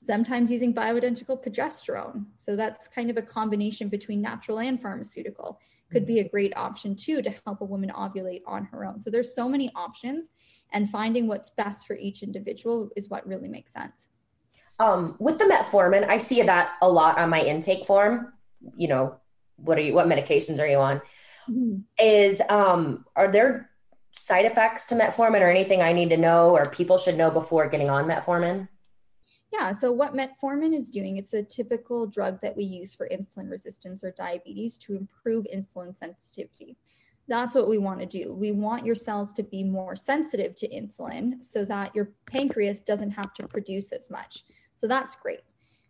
[0.00, 2.26] sometimes using bioidentical progesterone.
[2.36, 5.60] So that's kind of a combination between natural and pharmaceutical.
[5.90, 6.30] Could be a mm-hmm.
[6.30, 9.00] great option too to help a woman ovulate on her own.
[9.00, 10.28] So there's so many options,
[10.72, 14.08] and finding what's best for each individual is what really makes sense.
[14.78, 18.34] Um, with the metformin, I see that a lot on my intake form.
[18.76, 19.16] You know,
[19.56, 19.94] what are you?
[19.94, 21.00] What medications are you on?
[21.50, 21.78] Mm-hmm.
[21.98, 23.70] Is um, are there
[24.12, 27.68] side effects to metformin or anything I need to know or people should know before
[27.68, 28.68] getting on metformin?
[29.52, 33.50] Yeah, so what metformin is doing, it's a typical drug that we use for insulin
[33.50, 36.76] resistance or diabetes to improve insulin sensitivity.
[37.28, 38.32] That's what we want to do.
[38.32, 43.10] We want your cells to be more sensitive to insulin so that your pancreas doesn't
[43.10, 44.44] have to produce as much.
[44.74, 45.40] So that's great.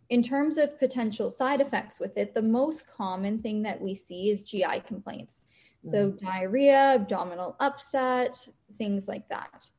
[0.09, 4.29] In terms of potential side effects with it, the most common thing that we see
[4.29, 5.47] is GI complaints.
[5.85, 6.19] So, mm.
[6.19, 9.71] diarrhea, abdominal upset, things like that.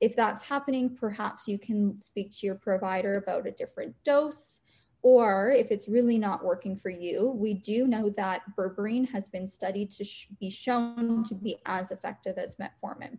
[0.00, 4.60] If that's happening, perhaps you can speak to your provider about a different dose.
[5.02, 9.46] Or if it's really not working for you, we do know that berberine has been
[9.46, 13.18] studied to sh- be shown to be as effective as metformin.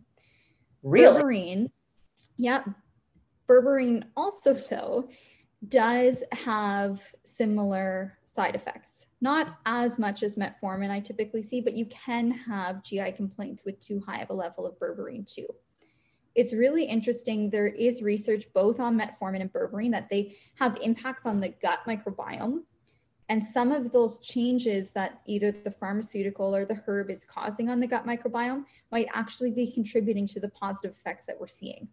[0.82, 1.22] Really?
[1.22, 1.70] Berberine,
[2.36, 2.62] yeah.
[3.48, 5.08] Berberine also, though,
[5.68, 9.06] does have similar side effects.
[9.20, 13.78] Not as much as metformin I typically see, but you can have GI complaints with
[13.80, 15.46] too high of a level of berberine too
[16.34, 17.50] it's really interesting.
[17.50, 21.80] There is research both on metformin and berberine that they have impacts on the gut
[21.86, 22.62] microbiome.
[23.28, 27.80] And some of those changes that either the pharmaceutical or the herb is causing on
[27.80, 31.88] the gut microbiome might actually be contributing to the positive effects that we're seeing.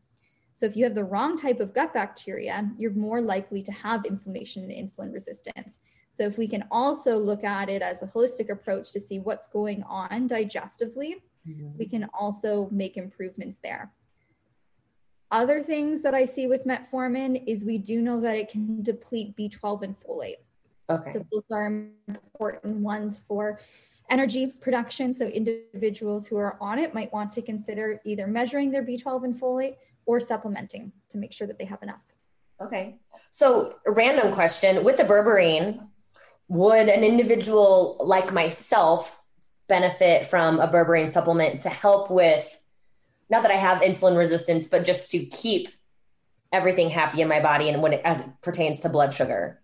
[0.57, 4.05] So, if you have the wrong type of gut bacteria, you're more likely to have
[4.05, 5.79] inflammation and insulin resistance.
[6.11, 9.47] So, if we can also look at it as a holistic approach to see what's
[9.47, 11.77] going on digestively, mm-hmm.
[11.77, 13.93] we can also make improvements there.
[15.31, 19.35] Other things that I see with metformin is we do know that it can deplete
[19.35, 20.37] B12 and folate.
[20.89, 21.11] Okay.
[21.11, 21.67] So those are
[22.07, 23.59] important ones for
[24.09, 25.13] energy production.
[25.13, 29.39] So individuals who are on it might want to consider either measuring their B12 and
[29.39, 29.75] folate
[30.07, 32.01] or supplementing to make sure that they have enough.
[32.59, 32.97] Okay.
[33.29, 35.87] So random question with the berberine,
[36.47, 39.21] would an individual like myself
[39.67, 42.59] benefit from a berberine supplement to help with
[43.29, 45.69] not that I have insulin resistance, but just to keep
[46.51, 49.61] everything happy in my body and when it as it pertains to blood sugar?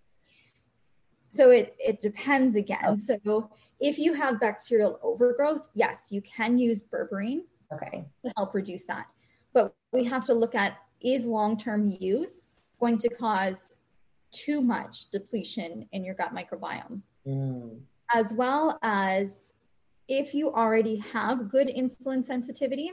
[1.29, 2.85] So it it depends again.
[2.85, 2.95] Oh.
[2.95, 3.49] So
[3.79, 7.41] if you have bacterial overgrowth, yes, you can use berberine
[7.73, 8.05] okay.
[8.23, 9.07] to help reduce that.
[9.53, 13.71] But we have to look at is long-term use going to cause
[14.31, 17.01] too much depletion in your gut microbiome.
[17.27, 17.79] Mm.
[18.13, 19.53] As well as
[20.07, 22.91] if you already have good insulin sensitivity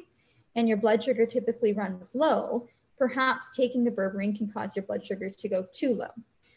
[0.55, 5.05] and your blood sugar typically runs low, perhaps taking the berberine can cause your blood
[5.05, 6.09] sugar to go too low.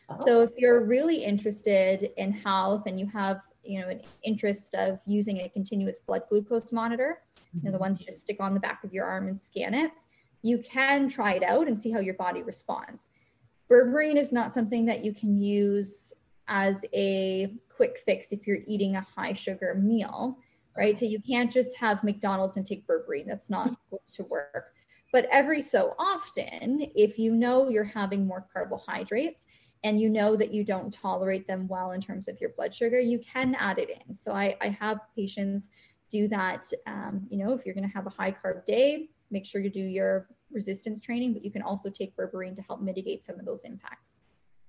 [0.10, 0.26] Oh.
[0.26, 5.00] So if you're really interested in health and you have, you know, an interest of
[5.06, 7.60] using a continuous blood glucose monitor, mm-hmm.
[7.60, 7.84] you know, the mm-hmm.
[7.84, 9.92] ones you just stick on the back of your arm and scan it,
[10.44, 13.08] you can try it out and see how your body responds.
[13.70, 16.14] Berberine is not something that you can use
[16.48, 20.38] as a quick fix if you're eating a high sugar meal,
[20.78, 20.98] right?
[20.98, 23.28] So you can't just have McDonald's and take berberine.
[23.28, 24.74] That's not going to work.
[25.12, 29.46] But every so often, if you know you're having more carbohydrates
[29.84, 33.00] and you know that you don't tolerate them well in terms of your blood sugar,
[33.00, 34.16] you can add it in.
[34.16, 35.70] So I, I have patients
[36.10, 36.66] do that.
[36.88, 39.70] Um, you know, if you're going to have a high carb day, make sure you
[39.70, 43.46] do your resistance training, but you can also take berberine to help mitigate some of
[43.46, 44.22] those impacts.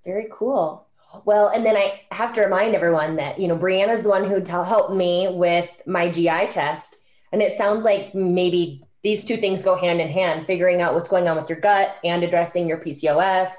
[0.07, 0.87] Very cool.
[1.25, 4.41] Well, and then I have to remind everyone that, you know, Brianna's the one who
[4.41, 6.99] t- helped me with my GI test.
[7.33, 11.09] And it sounds like maybe these two things go hand in hand, figuring out what's
[11.09, 13.51] going on with your gut and addressing your PCOS.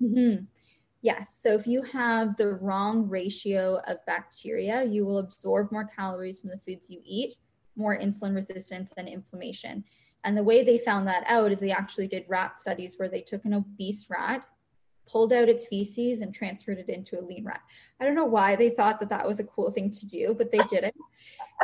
[0.00, 0.44] Mm-hmm.
[1.02, 1.38] Yes.
[1.40, 6.50] So if you have the wrong ratio of bacteria, you will absorb more calories from
[6.50, 7.36] the foods you eat,
[7.76, 9.84] more insulin resistance and inflammation.
[10.24, 13.20] And the way they found that out is they actually did rat studies where they
[13.20, 14.44] took an obese rat,
[15.08, 17.62] pulled out its feces, and transferred it into a lean rat.
[18.00, 20.52] I don't know why they thought that that was a cool thing to do, but
[20.52, 20.94] they did it.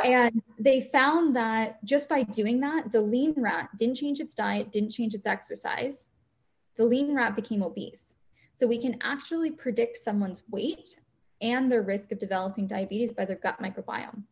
[0.03, 4.69] And they found that just by doing that, the lean rat didn't change its diet,
[4.69, 6.09] didn't change its exercise.
[6.75, 8.13] The lean rat became obese.
[8.55, 10.97] So we can actually predict someone's weight
[11.41, 14.23] and their risk of developing diabetes by their gut microbiome.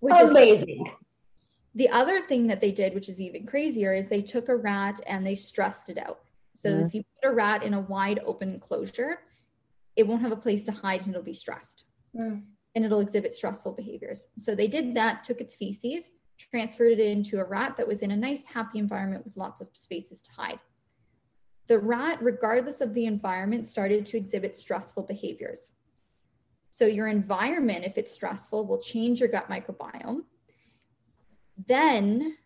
[0.00, 0.86] Which Amazing.
[0.86, 0.92] Is,
[1.74, 5.00] the other thing that they did, which is even crazier, is they took a rat
[5.06, 6.20] and they stressed it out.
[6.54, 6.86] So mm-hmm.
[6.86, 9.20] if you put a rat in a wide open enclosure,
[9.96, 11.84] it won't have a place to hide and it'll be stressed.
[12.16, 12.42] Mm.
[12.74, 14.28] And it'll exhibit stressful behaviors.
[14.38, 18.10] So they did that, took its feces, transferred it into a rat that was in
[18.10, 20.58] a nice, happy environment with lots of spaces to hide.
[21.66, 25.72] The rat, regardless of the environment, started to exhibit stressful behaviors.
[26.70, 30.24] So your environment, if it's stressful, will change your gut microbiome
[31.56, 32.36] then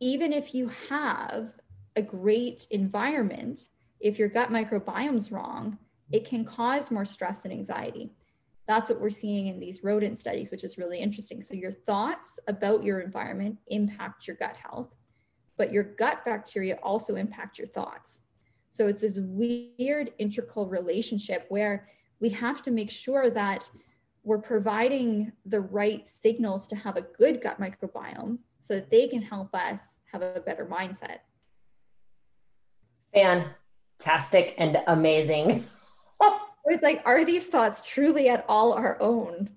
[0.00, 1.52] even if you have
[1.96, 3.68] a great environment,
[4.00, 5.78] if your gut microbiome's wrong,
[6.12, 8.12] it can cause more stress and anxiety.
[8.66, 11.42] That's what we're seeing in these rodent studies, which is really interesting.
[11.42, 14.94] So, your thoughts about your environment impact your gut health,
[15.56, 18.20] but your gut bacteria also impact your thoughts.
[18.70, 21.88] So, it's this weird integral relationship where
[22.20, 23.70] we have to make sure that
[24.22, 29.20] we're providing the right signals to have a good gut microbiome so that they can
[29.20, 31.18] help us have a better mindset.
[33.14, 35.64] Fantastic and amazing.
[36.66, 39.50] it's like, are these thoughts truly at all our own?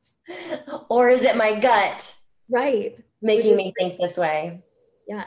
[0.90, 2.16] Or is it my gut?
[2.50, 2.98] Right.
[3.22, 4.62] Making me think this way.
[5.08, 5.26] Yeah.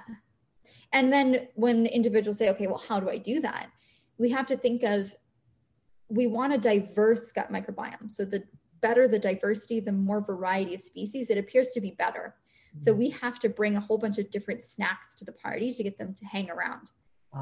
[0.93, 3.71] And then when individuals say, okay, well, how do I do that?
[4.19, 5.15] We have to think of
[6.09, 8.11] we want a diverse gut microbiome.
[8.11, 8.45] So the
[8.81, 12.35] better the diversity, the more variety of species, it appears to be better.
[12.75, 12.83] Mm-hmm.
[12.83, 15.83] So we have to bring a whole bunch of different snacks to the party to
[15.83, 16.91] get them to hang around.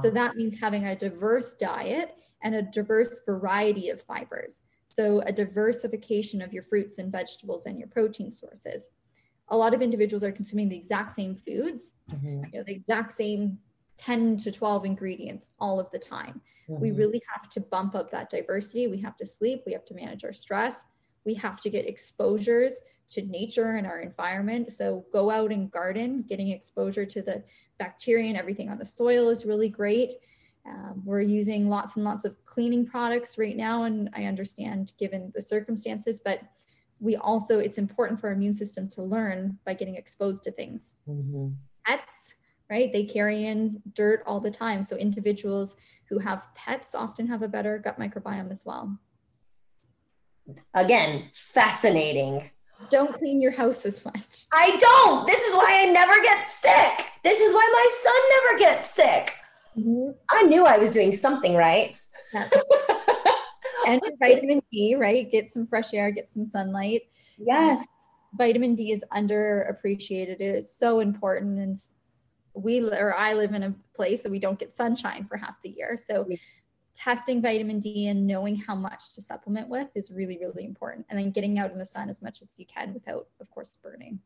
[0.03, 4.61] So that means having a diverse diet and a diverse variety of fibers.
[4.85, 8.91] So a diversification of your fruits and vegetables and your protein sources.
[9.49, 12.45] A lot of individuals are consuming the exact same foods, mm-hmm.
[12.53, 13.59] you know, the exact same
[13.97, 16.41] 10 to 12 ingredients all of the time.
[16.69, 16.83] Mm-hmm.
[16.83, 18.89] We really have to bump up that diversity.
[18.89, 20.85] We have to sleep, we have to manage our stress,
[21.29, 24.73] we have to get exposures to nature and our environment.
[24.73, 27.45] So go out and garden, getting exposure to the
[27.79, 30.13] bacteria and everything on the soil is really great.
[30.67, 35.31] Um, we're using lots and lots of cleaning products right now, and I understand given
[35.35, 36.41] the circumstances, but
[36.99, 40.95] we also, it's important for our immune system to learn by getting exposed to things.
[41.07, 41.49] Mm-hmm.
[41.87, 42.37] Pets,
[42.71, 42.91] right?
[42.91, 44.83] They carry in dirt all the time.
[44.83, 45.77] So individuals
[46.09, 48.99] who have pets often have a better gut microbiome as well
[50.75, 52.51] again, fascinating.
[52.91, 54.47] Don't clean your house as much.
[54.53, 55.27] I don't.
[55.27, 57.07] This is why I never get sick.
[57.25, 59.35] This is why my son never gets sick.
[59.77, 60.11] Mm-hmm.
[60.31, 61.97] I knew I was doing something right.
[63.87, 65.31] and vitamin D, right?
[65.31, 67.03] Get some fresh air, get some sunlight.
[67.37, 67.85] Yes.
[68.35, 70.41] Vitamin D is underappreciated.
[70.41, 71.59] It is so important.
[71.59, 71.77] And
[72.55, 75.71] we or I live in a place that we don't get sunshine for half the
[75.71, 75.97] year.
[75.97, 76.29] So
[76.99, 81.07] testing vitamin D and knowing how much to supplement with is really, really important.
[81.09, 83.73] And then getting out in the sun as much as you can without, of course,
[83.83, 84.19] burning.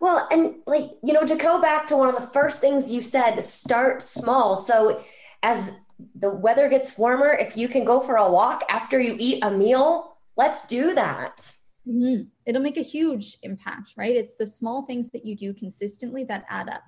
[0.00, 3.02] Well, and like, you know, to go back to one of the first things you
[3.02, 4.56] said, start small.
[4.56, 5.02] So,
[5.42, 5.76] as
[6.14, 9.50] the weather gets warmer, if you can go for a walk after you eat a
[9.50, 11.52] meal, let's do that.
[11.86, 12.22] Mm-hmm.
[12.46, 14.16] It'll make a huge impact, right?
[14.16, 16.84] It's the small things that you do consistently that add up,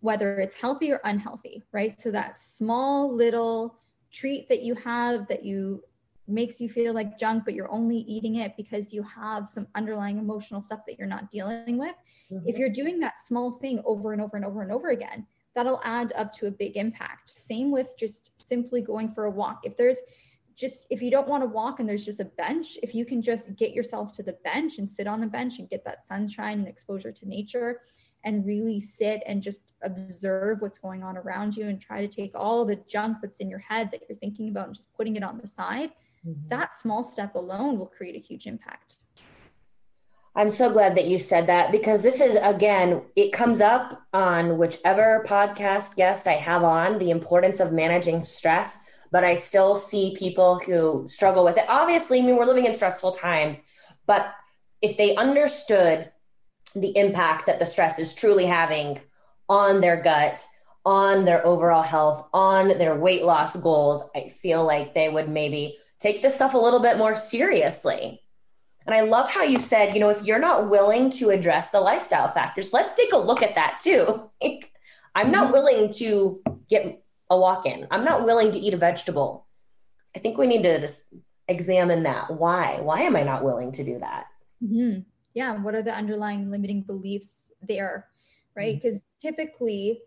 [0.00, 1.98] whether it's healthy or unhealthy, right?
[2.00, 3.78] So that small little
[4.12, 5.82] treat that you have that you
[6.28, 10.18] makes you feel like junk, but you're only eating it because you have some underlying
[10.18, 11.94] emotional stuff that you're not dealing with.
[12.30, 12.48] Mm-hmm.
[12.48, 15.80] If you're doing that small thing over and over and over and over again, that'll
[15.84, 17.38] add up to a big impact.
[17.38, 19.62] Same with just simply going for a walk.
[19.64, 19.98] If there's
[20.54, 23.20] just, if you don't want to walk and there's just a bench, if you can
[23.20, 26.60] just get yourself to the bench and sit on the bench and get that sunshine
[26.60, 27.80] and exposure to nature
[28.24, 32.32] and really sit and just observe what's going on around you and try to take
[32.34, 35.22] all the junk that's in your head that you're thinking about and just putting it
[35.22, 35.90] on the side,
[36.26, 36.48] mm-hmm.
[36.48, 38.96] that small step alone will create a huge impact.
[40.34, 44.56] I'm so glad that you said that because this is, again, it comes up on
[44.56, 48.78] whichever podcast guest I have on the importance of managing stress.
[49.10, 51.66] But I still see people who struggle with it.
[51.68, 53.62] Obviously, I mean, we're living in stressful times,
[54.06, 54.32] but
[54.80, 56.10] if they understood
[56.74, 59.00] the impact that the stress is truly having
[59.48, 60.44] on their gut,
[60.84, 65.78] on their overall health, on their weight loss goals, I feel like they would maybe
[66.00, 68.20] take this stuff a little bit more seriously.
[68.86, 71.80] And I love how you said, you know, if you're not willing to address the
[71.80, 74.30] lifestyle factors, let's take a look at that too.
[75.14, 75.52] I'm not mm-hmm.
[75.52, 79.46] willing to get a walk in, I'm not willing to eat a vegetable.
[80.14, 81.04] I think we need to just
[81.48, 82.30] examine that.
[82.30, 82.78] Why?
[82.82, 84.26] Why am I not willing to do that?
[84.62, 85.00] Mm-hmm.
[85.34, 85.52] Yeah.
[85.54, 88.08] What are the underlying limiting beliefs there?
[88.56, 88.74] Right.
[88.74, 89.28] Because mm-hmm.
[89.28, 90.02] typically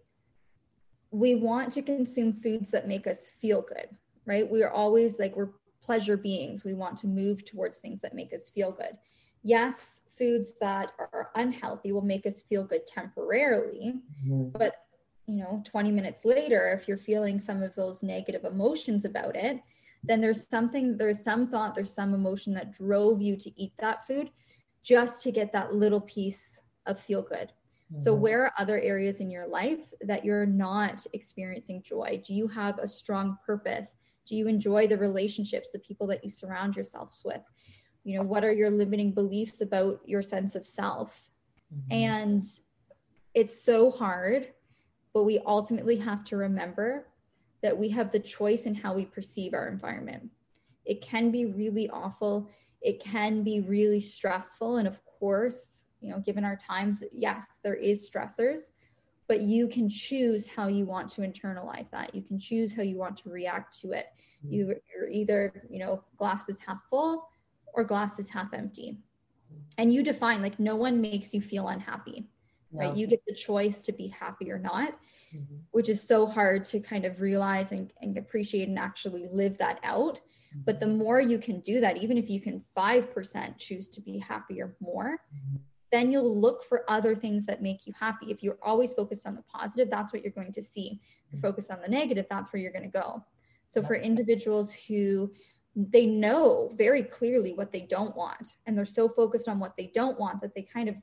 [1.12, 3.88] we want to consume foods that make us feel good.
[4.26, 4.50] Right.
[4.50, 5.50] We are always like, we're
[5.86, 6.66] pleasure beings.
[6.66, 8.98] We want to move towards things that make us feel good.
[9.44, 14.50] Yes, foods that are unhealthy will make us feel good temporarily, mm-hmm.
[14.58, 14.86] but
[15.28, 19.60] you know, 20 minutes later, if you're feeling some of those negative emotions about it,
[20.04, 24.06] then there's something, there's some thought, there's some emotion that drove you to eat that
[24.06, 24.30] food
[24.86, 27.52] just to get that little piece of feel good.
[27.92, 28.02] Mm-hmm.
[28.02, 32.22] So, where are other areas in your life that you're not experiencing joy?
[32.26, 33.96] Do you have a strong purpose?
[34.28, 37.42] do you enjoy the relationships the people that you surround yourselves with
[38.04, 41.30] you know what are your limiting beliefs about your sense of self
[41.74, 41.92] mm-hmm.
[41.92, 42.46] and
[43.34, 44.50] it's so hard
[45.14, 47.08] but we ultimately have to remember
[47.62, 50.30] that we have the choice in how we perceive our environment
[50.86, 52.50] it can be really awful
[52.86, 57.74] it can be really stressful and of course you know given our times yes there
[57.74, 58.70] is stressors
[59.28, 62.98] but you can choose how you want to internalize that you can choose how you
[62.98, 64.08] want to react to it
[64.46, 64.54] mm-hmm.
[64.54, 67.28] you, you're either you know glass is half full
[67.74, 69.00] or glass is half empty
[69.78, 72.28] and you define like no one makes you feel unhappy
[72.72, 74.96] right you get the choice to be happy or not
[75.36, 75.56] mm-hmm.
[75.72, 79.80] which is so hard to kind of realize and, and appreciate and actually live that
[79.84, 80.22] out.
[80.64, 84.20] But the more you can do that even if you can 5% choose to be
[84.20, 85.58] happier more mm-hmm
[85.96, 88.30] then you'll look for other things that make you happy.
[88.30, 91.00] If you're always focused on the positive, that's what you're going to see.
[91.26, 93.24] If you're focused on the negative, that's where you're going to go.
[93.70, 95.32] So for individuals who
[95.74, 99.92] they know very clearly what they don't want and they're so focused on what they
[99.94, 100.96] don't want that they kind of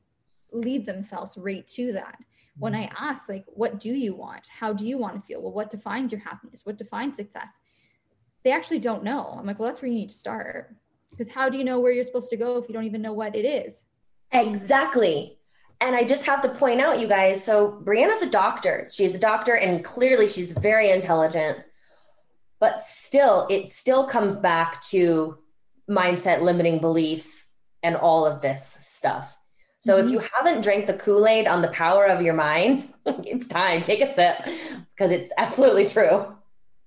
[0.53, 2.19] lead themselves right to that.
[2.59, 4.47] When I ask like what do you want?
[4.49, 5.41] How do you want to feel?
[5.41, 6.67] Well, what defines your happiness?
[6.67, 7.59] What defines success?
[8.45, 9.37] They actually don't know.
[9.39, 10.75] I'm like, well, that's where you need to start.
[11.11, 13.13] Because how do you know where you're supposed to go if you don't even know
[13.13, 13.85] what it is?
[14.33, 15.39] Exactly.
[15.81, 18.89] And I just have to point out, you guys, so Brianna's a doctor.
[18.91, 21.65] She's a doctor and clearly she's very intelligent.
[22.61, 25.37] But still, it still comes back to
[25.91, 29.37] mindset, limiting beliefs, and all of this stuff.
[29.81, 30.07] So mm-hmm.
[30.07, 33.83] if you haven't drank the Kool Aid on the power of your mind, it's time.
[33.83, 34.41] Take a sip
[34.91, 36.37] because it's absolutely true.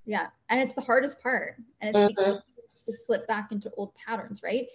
[0.05, 0.27] Yeah.
[0.49, 1.55] And it's the hardest part.
[1.81, 2.37] And it's mm-hmm.
[2.83, 4.67] to slip back into old patterns, right?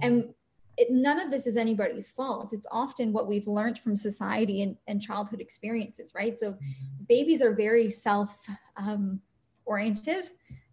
[0.00, 0.34] And
[0.76, 2.52] it, none of this is anybody's fault.
[2.52, 6.36] It's often what we've learned from society and, and childhood experiences, right?
[6.36, 7.04] So mm-hmm.
[7.08, 8.36] babies are very self
[8.76, 9.20] um,
[9.64, 10.30] oriented.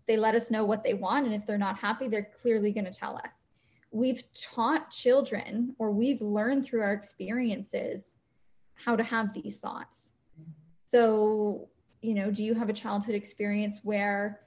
[0.07, 1.25] They let us know what they want.
[1.25, 3.45] And if they're not happy, they're clearly going to tell us.
[3.91, 8.15] We've taught children or we've learned through our experiences
[8.73, 10.13] how to have these thoughts.
[10.85, 11.69] So,
[12.03, 14.41] you know, do you have a childhood experience where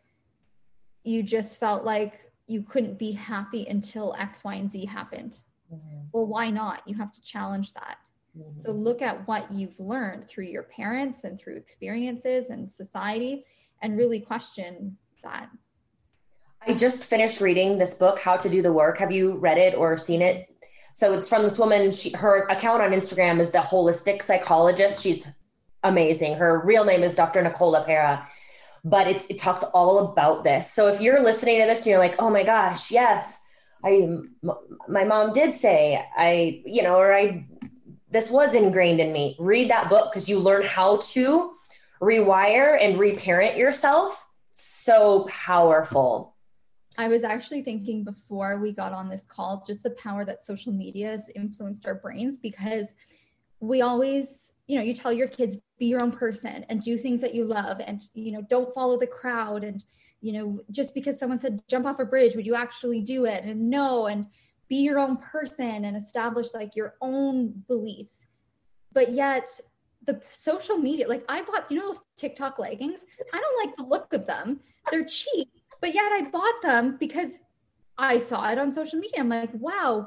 [1.05, 5.41] you just felt like you couldn't be happy until X, Y, and Z happened?
[5.73, 5.99] Mm-hmm.
[6.13, 6.83] Well, why not?
[6.87, 7.97] You have to challenge that.
[8.39, 8.61] Mm-hmm.
[8.61, 13.45] So look at what you've learned through your parents and through experiences and society
[13.81, 15.49] and really question that.
[16.67, 18.99] I just finished reading this book, How to Do the Work.
[18.99, 20.49] Have you read it or seen it?
[20.93, 21.93] So it's from this woman.
[21.93, 25.03] She, her account on Instagram is the holistic psychologist.
[25.03, 25.31] She's
[25.83, 26.35] amazing.
[26.37, 27.43] Her real name is Dr.
[27.43, 28.27] Nicola LePera.
[28.85, 30.73] but it, it talks all about this.
[30.73, 33.43] So if you're listening to this and you're like, oh my gosh, yes,
[33.85, 34.19] I,
[34.89, 37.47] my mom did say I, you know, or I,
[38.11, 39.37] this was ingrained in me.
[39.41, 41.53] Read that book because you learn how to
[42.01, 44.29] rewire and reparent yourself.
[44.53, 46.37] So powerful.
[46.97, 50.73] I was actually thinking before we got on this call, just the power that social
[50.73, 52.95] media has influenced our brains because
[53.61, 57.21] we always, you know, you tell your kids, be your own person and do things
[57.21, 59.65] that you love and, you know, don't follow the crowd.
[59.65, 59.85] And,
[60.21, 63.45] you know, just because someone said jump off a bridge, would you actually do it?
[63.45, 64.27] And no, and
[64.69, 68.27] be your own person and establish like your own beliefs.
[68.93, 69.47] But yet,
[70.05, 73.05] the social media, like I bought, you know, those TikTok leggings.
[73.33, 74.61] I don't like the look of them.
[74.91, 75.51] They're cheap
[75.81, 77.39] but yet I bought them because
[77.99, 79.21] I saw it on social media.
[79.21, 80.07] I'm like, wow,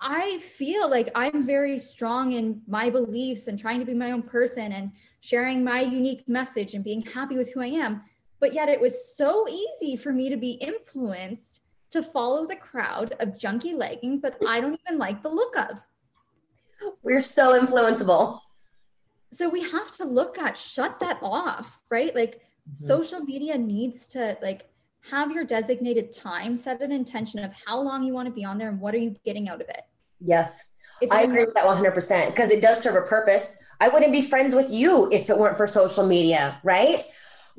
[0.00, 4.22] I feel like I'm very strong in my beliefs and trying to be my own
[4.22, 8.02] person and sharing my unique message and being happy with who I am.
[8.40, 11.60] But yet it was so easy for me to be influenced
[11.92, 15.86] to follow the crowd of junky leggings that I don't even like the look of.
[17.02, 18.40] We're so influenceable.
[19.32, 22.14] So we have to look at shut that off, right?
[22.14, 22.74] Like mm-hmm.
[22.74, 24.68] social media needs to like
[25.10, 28.58] have your designated time, set an intention of how long you want to be on
[28.58, 29.82] there and what are you getting out of it.
[30.20, 30.70] Yes.
[31.10, 33.58] I agree with that 100% because it does serve a purpose.
[33.80, 37.02] I wouldn't be friends with you if it weren't for social media, right?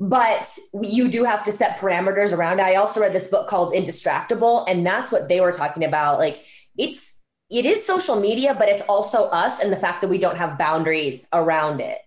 [0.00, 0.48] But
[0.82, 2.64] you do have to set parameters around it.
[2.64, 6.18] I also read this book called Indistractable, and that's what they were talking about.
[6.18, 6.38] Like,
[6.76, 7.20] it's
[7.50, 10.58] it is social media, but it's also us and the fact that we don't have
[10.58, 11.98] boundaries around it.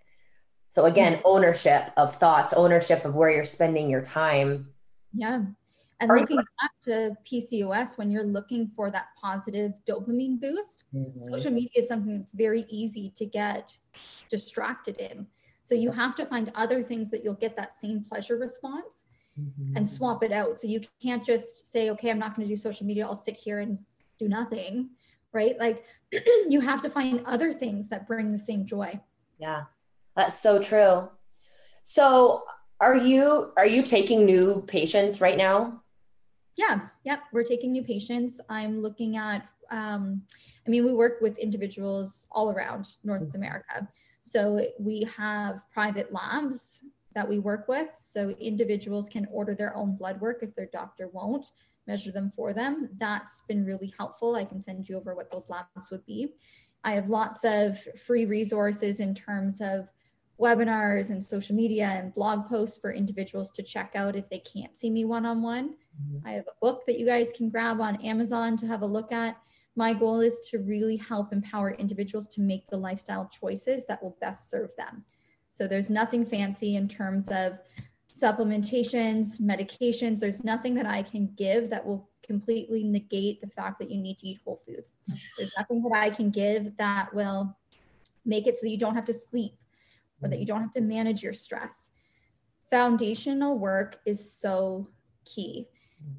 [0.69, 4.67] So again, ownership of thoughts, ownership of where you're spending your time.
[5.13, 5.43] Yeah.
[6.01, 10.85] And Are looking you- back to PCOS, when you're looking for that positive dopamine boost,
[10.95, 11.19] mm-hmm.
[11.19, 13.77] social media is something that's very easy to get
[14.29, 15.27] distracted in.
[15.63, 19.05] So you have to find other things that you'll get that same pleasure response
[19.39, 19.75] mm-hmm.
[19.75, 20.59] and swap it out.
[20.59, 23.05] So you can't just say, okay, I'm not going to do social media.
[23.05, 23.77] I'll sit here and
[24.17, 24.89] do nothing.
[25.31, 25.59] Right.
[25.59, 25.85] Like
[26.49, 28.99] you have to find other things that bring the same joy.
[29.37, 29.63] Yeah,
[30.15, 31.09] that's so true.
[31.83, 32.43] So
[32.79, 35.83] are you are you taking new patients right now?
[36.55, 37.21] Yeah, yep.
[37.31, 38.41] We're taking new patients.
[38.49, 40.23] I'm looking at um,
[40.65, 43.35] I mean, we work with individuals all around North mm-hmm.
[43.35, 43.87] America.
[44.21, 46.81] So we have private labs
[47.15, 47.89] that we work with.
[47.97, 51.51] So individuals can order their own blood work if their doctor won't
[51.87, 52.89] measure them for them.
[52.97, 54.35] That's been really helpful.
[54.35, 56.33] I can send you over what those labs would be.
[56.83, 59.89] I have lots of free resources in terms of
[60.39, 64.77] webinars and social media and blog posts for individuals to check out if they can't
[64.77, 65.75] see me one on one.
[66.25, 69.11] I have a book that you guys can grab on Amazon to have a look
[69.11, 69.37] at.
[69.75, 74.17] My goal is to really help empower individuals to make the lifestyle choices that will
[74.21, 75.03] best serve them.
[75.51, 77.59] So there's nothing fancy in terms of
[78.11, 80.19] supplementations, medications.
[80.19, 84.19] There's nothing that I can give that will completely negate the fact that you need
[84.19, 84.93] to eat whole foods.
[85.37, 87.57] There's nothing that I can give that will
[88.25, 89.53] make it so you don't have to sleep
[90.21, 91.89] or that you don't have to manage your stress.
[92.69, 94.89] Foundational work is so
[95.25, 95.67] key.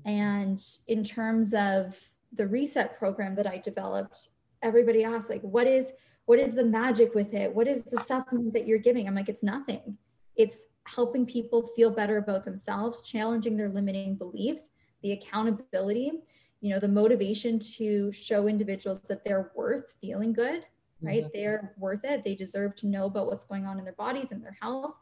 [0.04, 1.98] And in terms of
[2.32, 4.28] the reset program that I developed,
[4.62, 5.92] everybody asks like what is
[6.26, 7.52] what is the magic with it?
[7.52, 9.08] What is the supplement that you're giving?
[9.08, 9.96] I'm like it's nothing.
[10.36, 14.70] It's helping people feel better about themselves, challenging their limiting beliefs,
[15.02, 16.12] the accountability,
[16.60, 20.66] you know, the motivation to show individuals that they're worth feeling good
[21.02, 21.24] right?
[21.24, 21.30] Mm-hmm.
[21.34, 22.24] They're worth it.
[22.24, 24.94] They deserve to know about what's going on in their bodies and their health.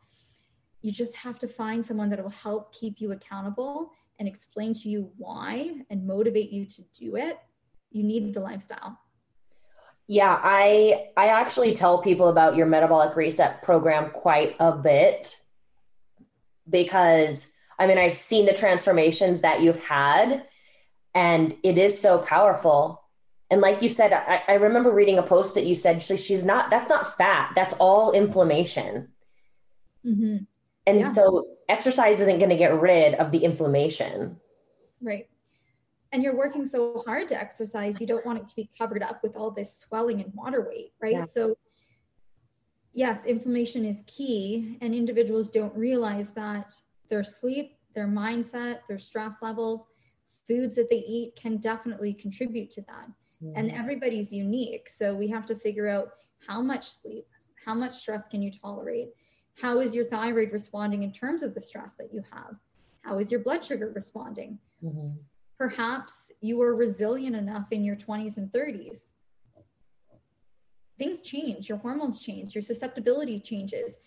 [0.83, 4.89] You just have to find someone that will help keep you accountable and explain to
[4.89, 7.39] you why and motivate you to do it.
[7.91, 8.99] You need the lifestyle.
[10.07, 15.37] Yeah, I I actually tell people about your metabolic reset program quite a bit
[16.69, 20.47] because I mean I've seen the transformations that you've had
[21.15, 23.03] and it is so powerful
[23.51, 26.45] and like you said, I, I remember reading a post that you said she, she's
[26.45, 29.09] not, that's not fat, that's all inflammation.
[30.05, 30.45] Mm-hmm.
[30.87, 31.11] And yeah.
[31.11, 34.37] so exercise isn't going to get rid of the inflammation.
[35.01, 35.29] Right.
[36.13, 39.23] And you're working so hard to exercise, you don't want it to be covered up
[39.23, 41.13] with all this swelling and water weight, right?
[41.13, 41.25] Yeah.
[41.27, 41.57] So,
[42.93, 46.73] yes, inflammation is key, and individuals don't realize that
[47.11, 49.87] their sleep, their mindset, their stress levels,
[50.47, 53.09] foods that they eat can definitely contribute to that
[53.55, 54.89] and everybody's unique.
[54.89, 56.11] So we have to figure out
[56.47, 57.27] how much sleep
[57.65, 59.09] how much stress can you tolerate?
[59.61, 62.55] How is your thyroid responding in terms of the stress that you have?
[63.03, 64.59] How is your blood sugar responding?
[64.83, 65.09] Mm-hmm.
[65.59, 69.11] perhaps you are resilient enough in your 20s and 30s
[70.99, 73.99] things change your hormones change your susceptibility changes.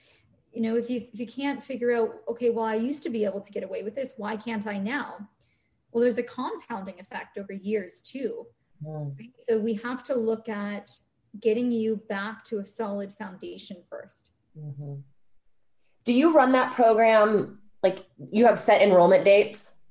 [0.53, 3.25] You know, if you if you can't figure out, okay, well, I used to be
[3.25, 5.29] able to get away with this, why can't I now?
[5.91, 8.47] Well, there's a compounding effect over years too.
[8.86, 9.17] Mm.
[9.17, 9.32] Right?
[9.39, 10.91] So we have to look at
[11.39, 14.23] getting you back to a solid foundation 1st
[14.57, 14.95] mm-hmm.
[16.03, 17.99] Do you run that program like
[18.32, 19.82] you have set enrollment dates?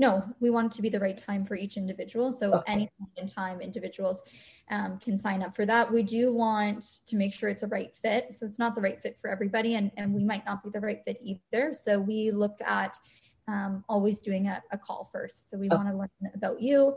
[0.00, 2.30] No, we want it to be the right time for each individual.
[2.30, 2.72] So okay.
[2.72, 4.22] any point in time, individuals
[4.70, 5.92] um, can sign up for that.
[5.92, 8.32] We do want to make sure it's a right fit.
[8.32, 10.80] So it's not the right fit for everybody, and, and we might not be the
[10.80, 11.74] right fit either.
[11.74, 12.96] So we look at
[13.48, 15.50] um, always doing a, a, call first.
[15.50, 15.76] So we okay.
[15.76, 16.94] want to learn about you,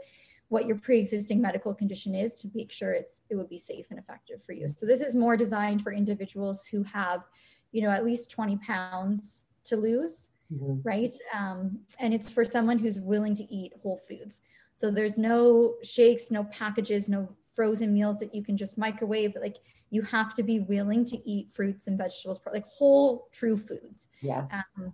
[0.52, 3.98] what your pre-existing medical condition is to make sure it's it would be safe and
[3.98, 4.68] effective for you.
[4.68, 7.24] So this is more designed for individuals who have,
[7.72, 10.82] you know, at least 20 pounds to lose mm-hmm.
[10.84, 11.14] right?
[11.38, 14.42] Um, and it's for someone who's willing to eat whole foods.
[14.74, 19.36] So there's no shakes, no packages, no frozen meals that you can just microwave.
[19.40, 19.58] Like
[19.90, 24.08] you have to be willing to eat fruits and vegetables, like whole, true foods.
[24.22, 24.52] Yes.
[24.54, 24.94] Um,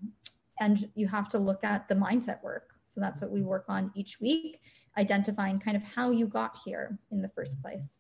[0.60, 2.74] and you have to look at the mindset work.
[2.88, 4.60] So that's what we work on each week,
[4.98, 7.98] identifying kind of how you got here in the first place.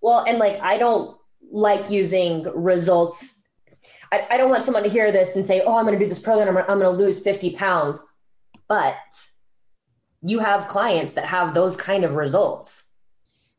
[0.00, 1.18] Well, and like I don't
[1.50, 3.40] like using results
[4.12, 6.08] I, I don't want someone to hear this and say, oh, I'm going to do
[6.08, 6.56] this program.
[6.56, 8.02] I'm, I'm going to lose 50 pounds.
[8.68, 8.96] But
[10.22, 12.88] you have clients that have those kind of results.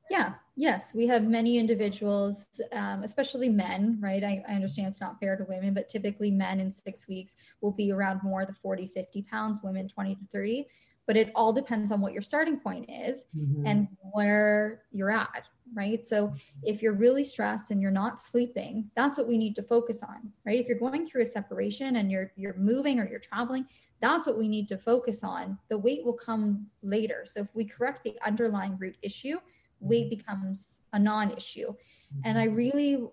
[0.10, 0.34] Yeah.
[0.56, 0.94] Yes.
[0.94, 4.24] We have many individuals, um, especially men, right?
[4.24, 7.72] I, I understand it's not fair to women, but typically men in six weeks will
[7.72, 10.68] be around more the 40, 50 pounds, women 20 to 30
[11.08, 13.66] but it all depends on what your starting point is mm-hmm.
[13.66, 16.04] and where you're at right?
[16.04, 16.34] So
[16.64, 20.32] if you're really stressed and you're not sleeping, that's what we need to focus on,
[20.46, 20.60] right?
[20.60, 23.66] If you're going through a separation and you're you're moving or you're traveling,
[24.02, 25.58] that's what we need to focus on.
[25.70, 27.24] The weight will come later.
[27.26, 29.38] So if we correct the underlying root issue,
[29.82, 30.18] weight mm-hmm.
[30.18, 31.74] becomes a non-issue.
[32.24, 32.56] And I mm-hmm.
[32.56, 33.04] really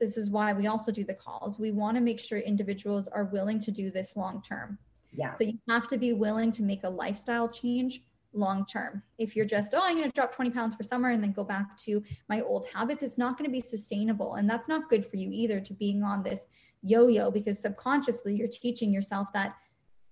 [0.00, 1.58] this is why we also do the calls.
[1.58, 4.78] We want to make sure individuals are willing to do this long term.
[5.12, 5.32] Yeah.
[5.32, 8.02] So you have to be willing to make a lifestyle change
[8.32, 9.02] long term.
[9.18, 11.44] If you're just, oh, I'm going to drop 20 pounds for summer and then go
[11.44, 14.36] back to my old habits, it's not going to be sustainable.
[14.36, 16.48] And that's not good for you either to being on this
[16.82, 19.54] yo yo because subconsciously you're teaching yourself that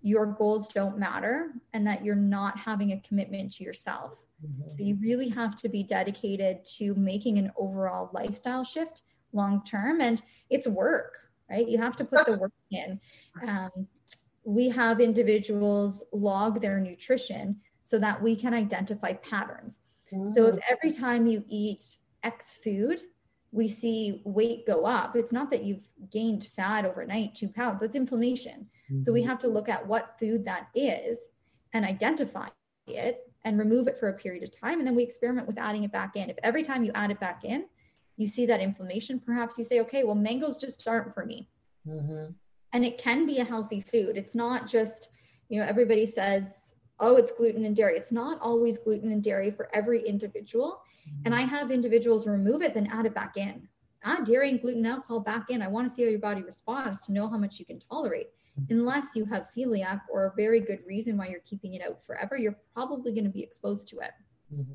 [0.03, 4.19] your goals don't matter and that you're not having a commitment to yourself.
[4.45, 4.73] Mm-hmm.
[4.73, 10.01] So you really have to be dedicated to making an overall lifestyle shift long term.
[10.01, 11.15] And it's work,
[11.51, 11.67] right?
[11.67, 13.01] You have to put the work in.
[13.47, 13.87] Um,
[14.45, 19.81] we have individuals log their nutrition so that we can identify patterns.
[20.13, 20.35] Mm.
[20.35, 20.61] So if mm.
[20.71, 23.01] every time you eat X food,
[23.51, 27.97] we see weight go up, it's not that you've gained fat overnight, two pounds, that's
[27.97, 28.67] inflammation.
[28.91, 29.03] Mm-hmm.
[29.03, 29.31] So we mm-hmm.
[29.31, 31.29] have to look at what food that is
[31.73, 32.49] and identify
[32.87, 34.79] it and remove it for a period of time.
[34.79, 36.31] And then we experiment with adding it back in.
[36.31, 37.67] If every time you add it back in,
[38.17, 41.49] you see that inflammation, perhaps you say, okay, well, mangoes just aren't for me.
[41.87, 42.33] Mm-hmm.
[42.73, 44.17] And it can be a healthy food.
[44.17, 45.11] It's not just,
[45.49, 47.97] you know, everybody says, oh, it's gluten and dairy.
[47.97, 50.83] It's not always gluten and dairy for every individual.
[51.25, 53.69] And I have individuals remove it, then add it back in.
[54.05, 55.61] Add dairy and gluten alcohol back in.
[55.61, 58.29] I want to see how your body responds to know how much you can tolerate.
[58.71, 62.37] Unless you have celiac or a very good reason why you're keeping it out forever,
[62.37, 64.11] you're probably going to be exposed to it.
[64.53, 64.73] Mm-hmm.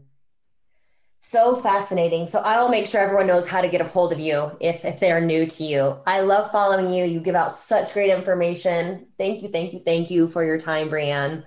[1.25, 2.27] So fascinating.
[2.27, 4.83] So I will make sure everyone knows how to get a hold of you if
[4.83, 5.97] if they're new to you.
[6.05, 7.05] I love following you.
[7.05, 9.07] You give out such great information.
[9.17, 11.43] Thank you, thank you, thank you for your time, Brianne.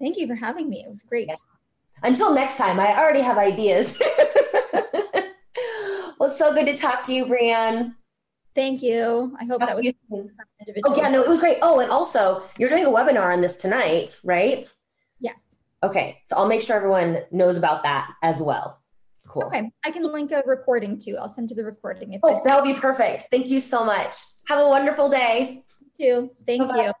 [0.00, 0.84] Thank you for having me.
[0.84, 1.26] It was great.
[1.26, 1.34] Yeah.
[2.04, 4.00] Until next time, I already have ideas.
[6.18, 7.94] well, it's so good to talk to you, Brianne.
[8.54, 9.36] Thank you.
[9.38, 9.92] I hope that was.
[10.10, 11.58] Oh yeah, no, it was great.
[11.60, 14.66] Oh, and also, you're doing a webinar on this tonight, right?
[15.20, 15.44] Yes.
[15.82, 18.80] Okay, so I'll make sure everyone knows about that as well.
[19.28, 19.44] Cool.
[19.44, 21.18] Okay, I can link a recording too.
[21.18, 22.14] I'll send you the recording.
[22.14, 23.24] If oh, that would be perfect.
[23.30, 24.16] Thank you so much.
[24.48, 25.62] Have a wonderful day.
[25.80, 26.30] You too.
[26.46, 26.84] Thank Bye-bye.
[26.86, 26.92] you.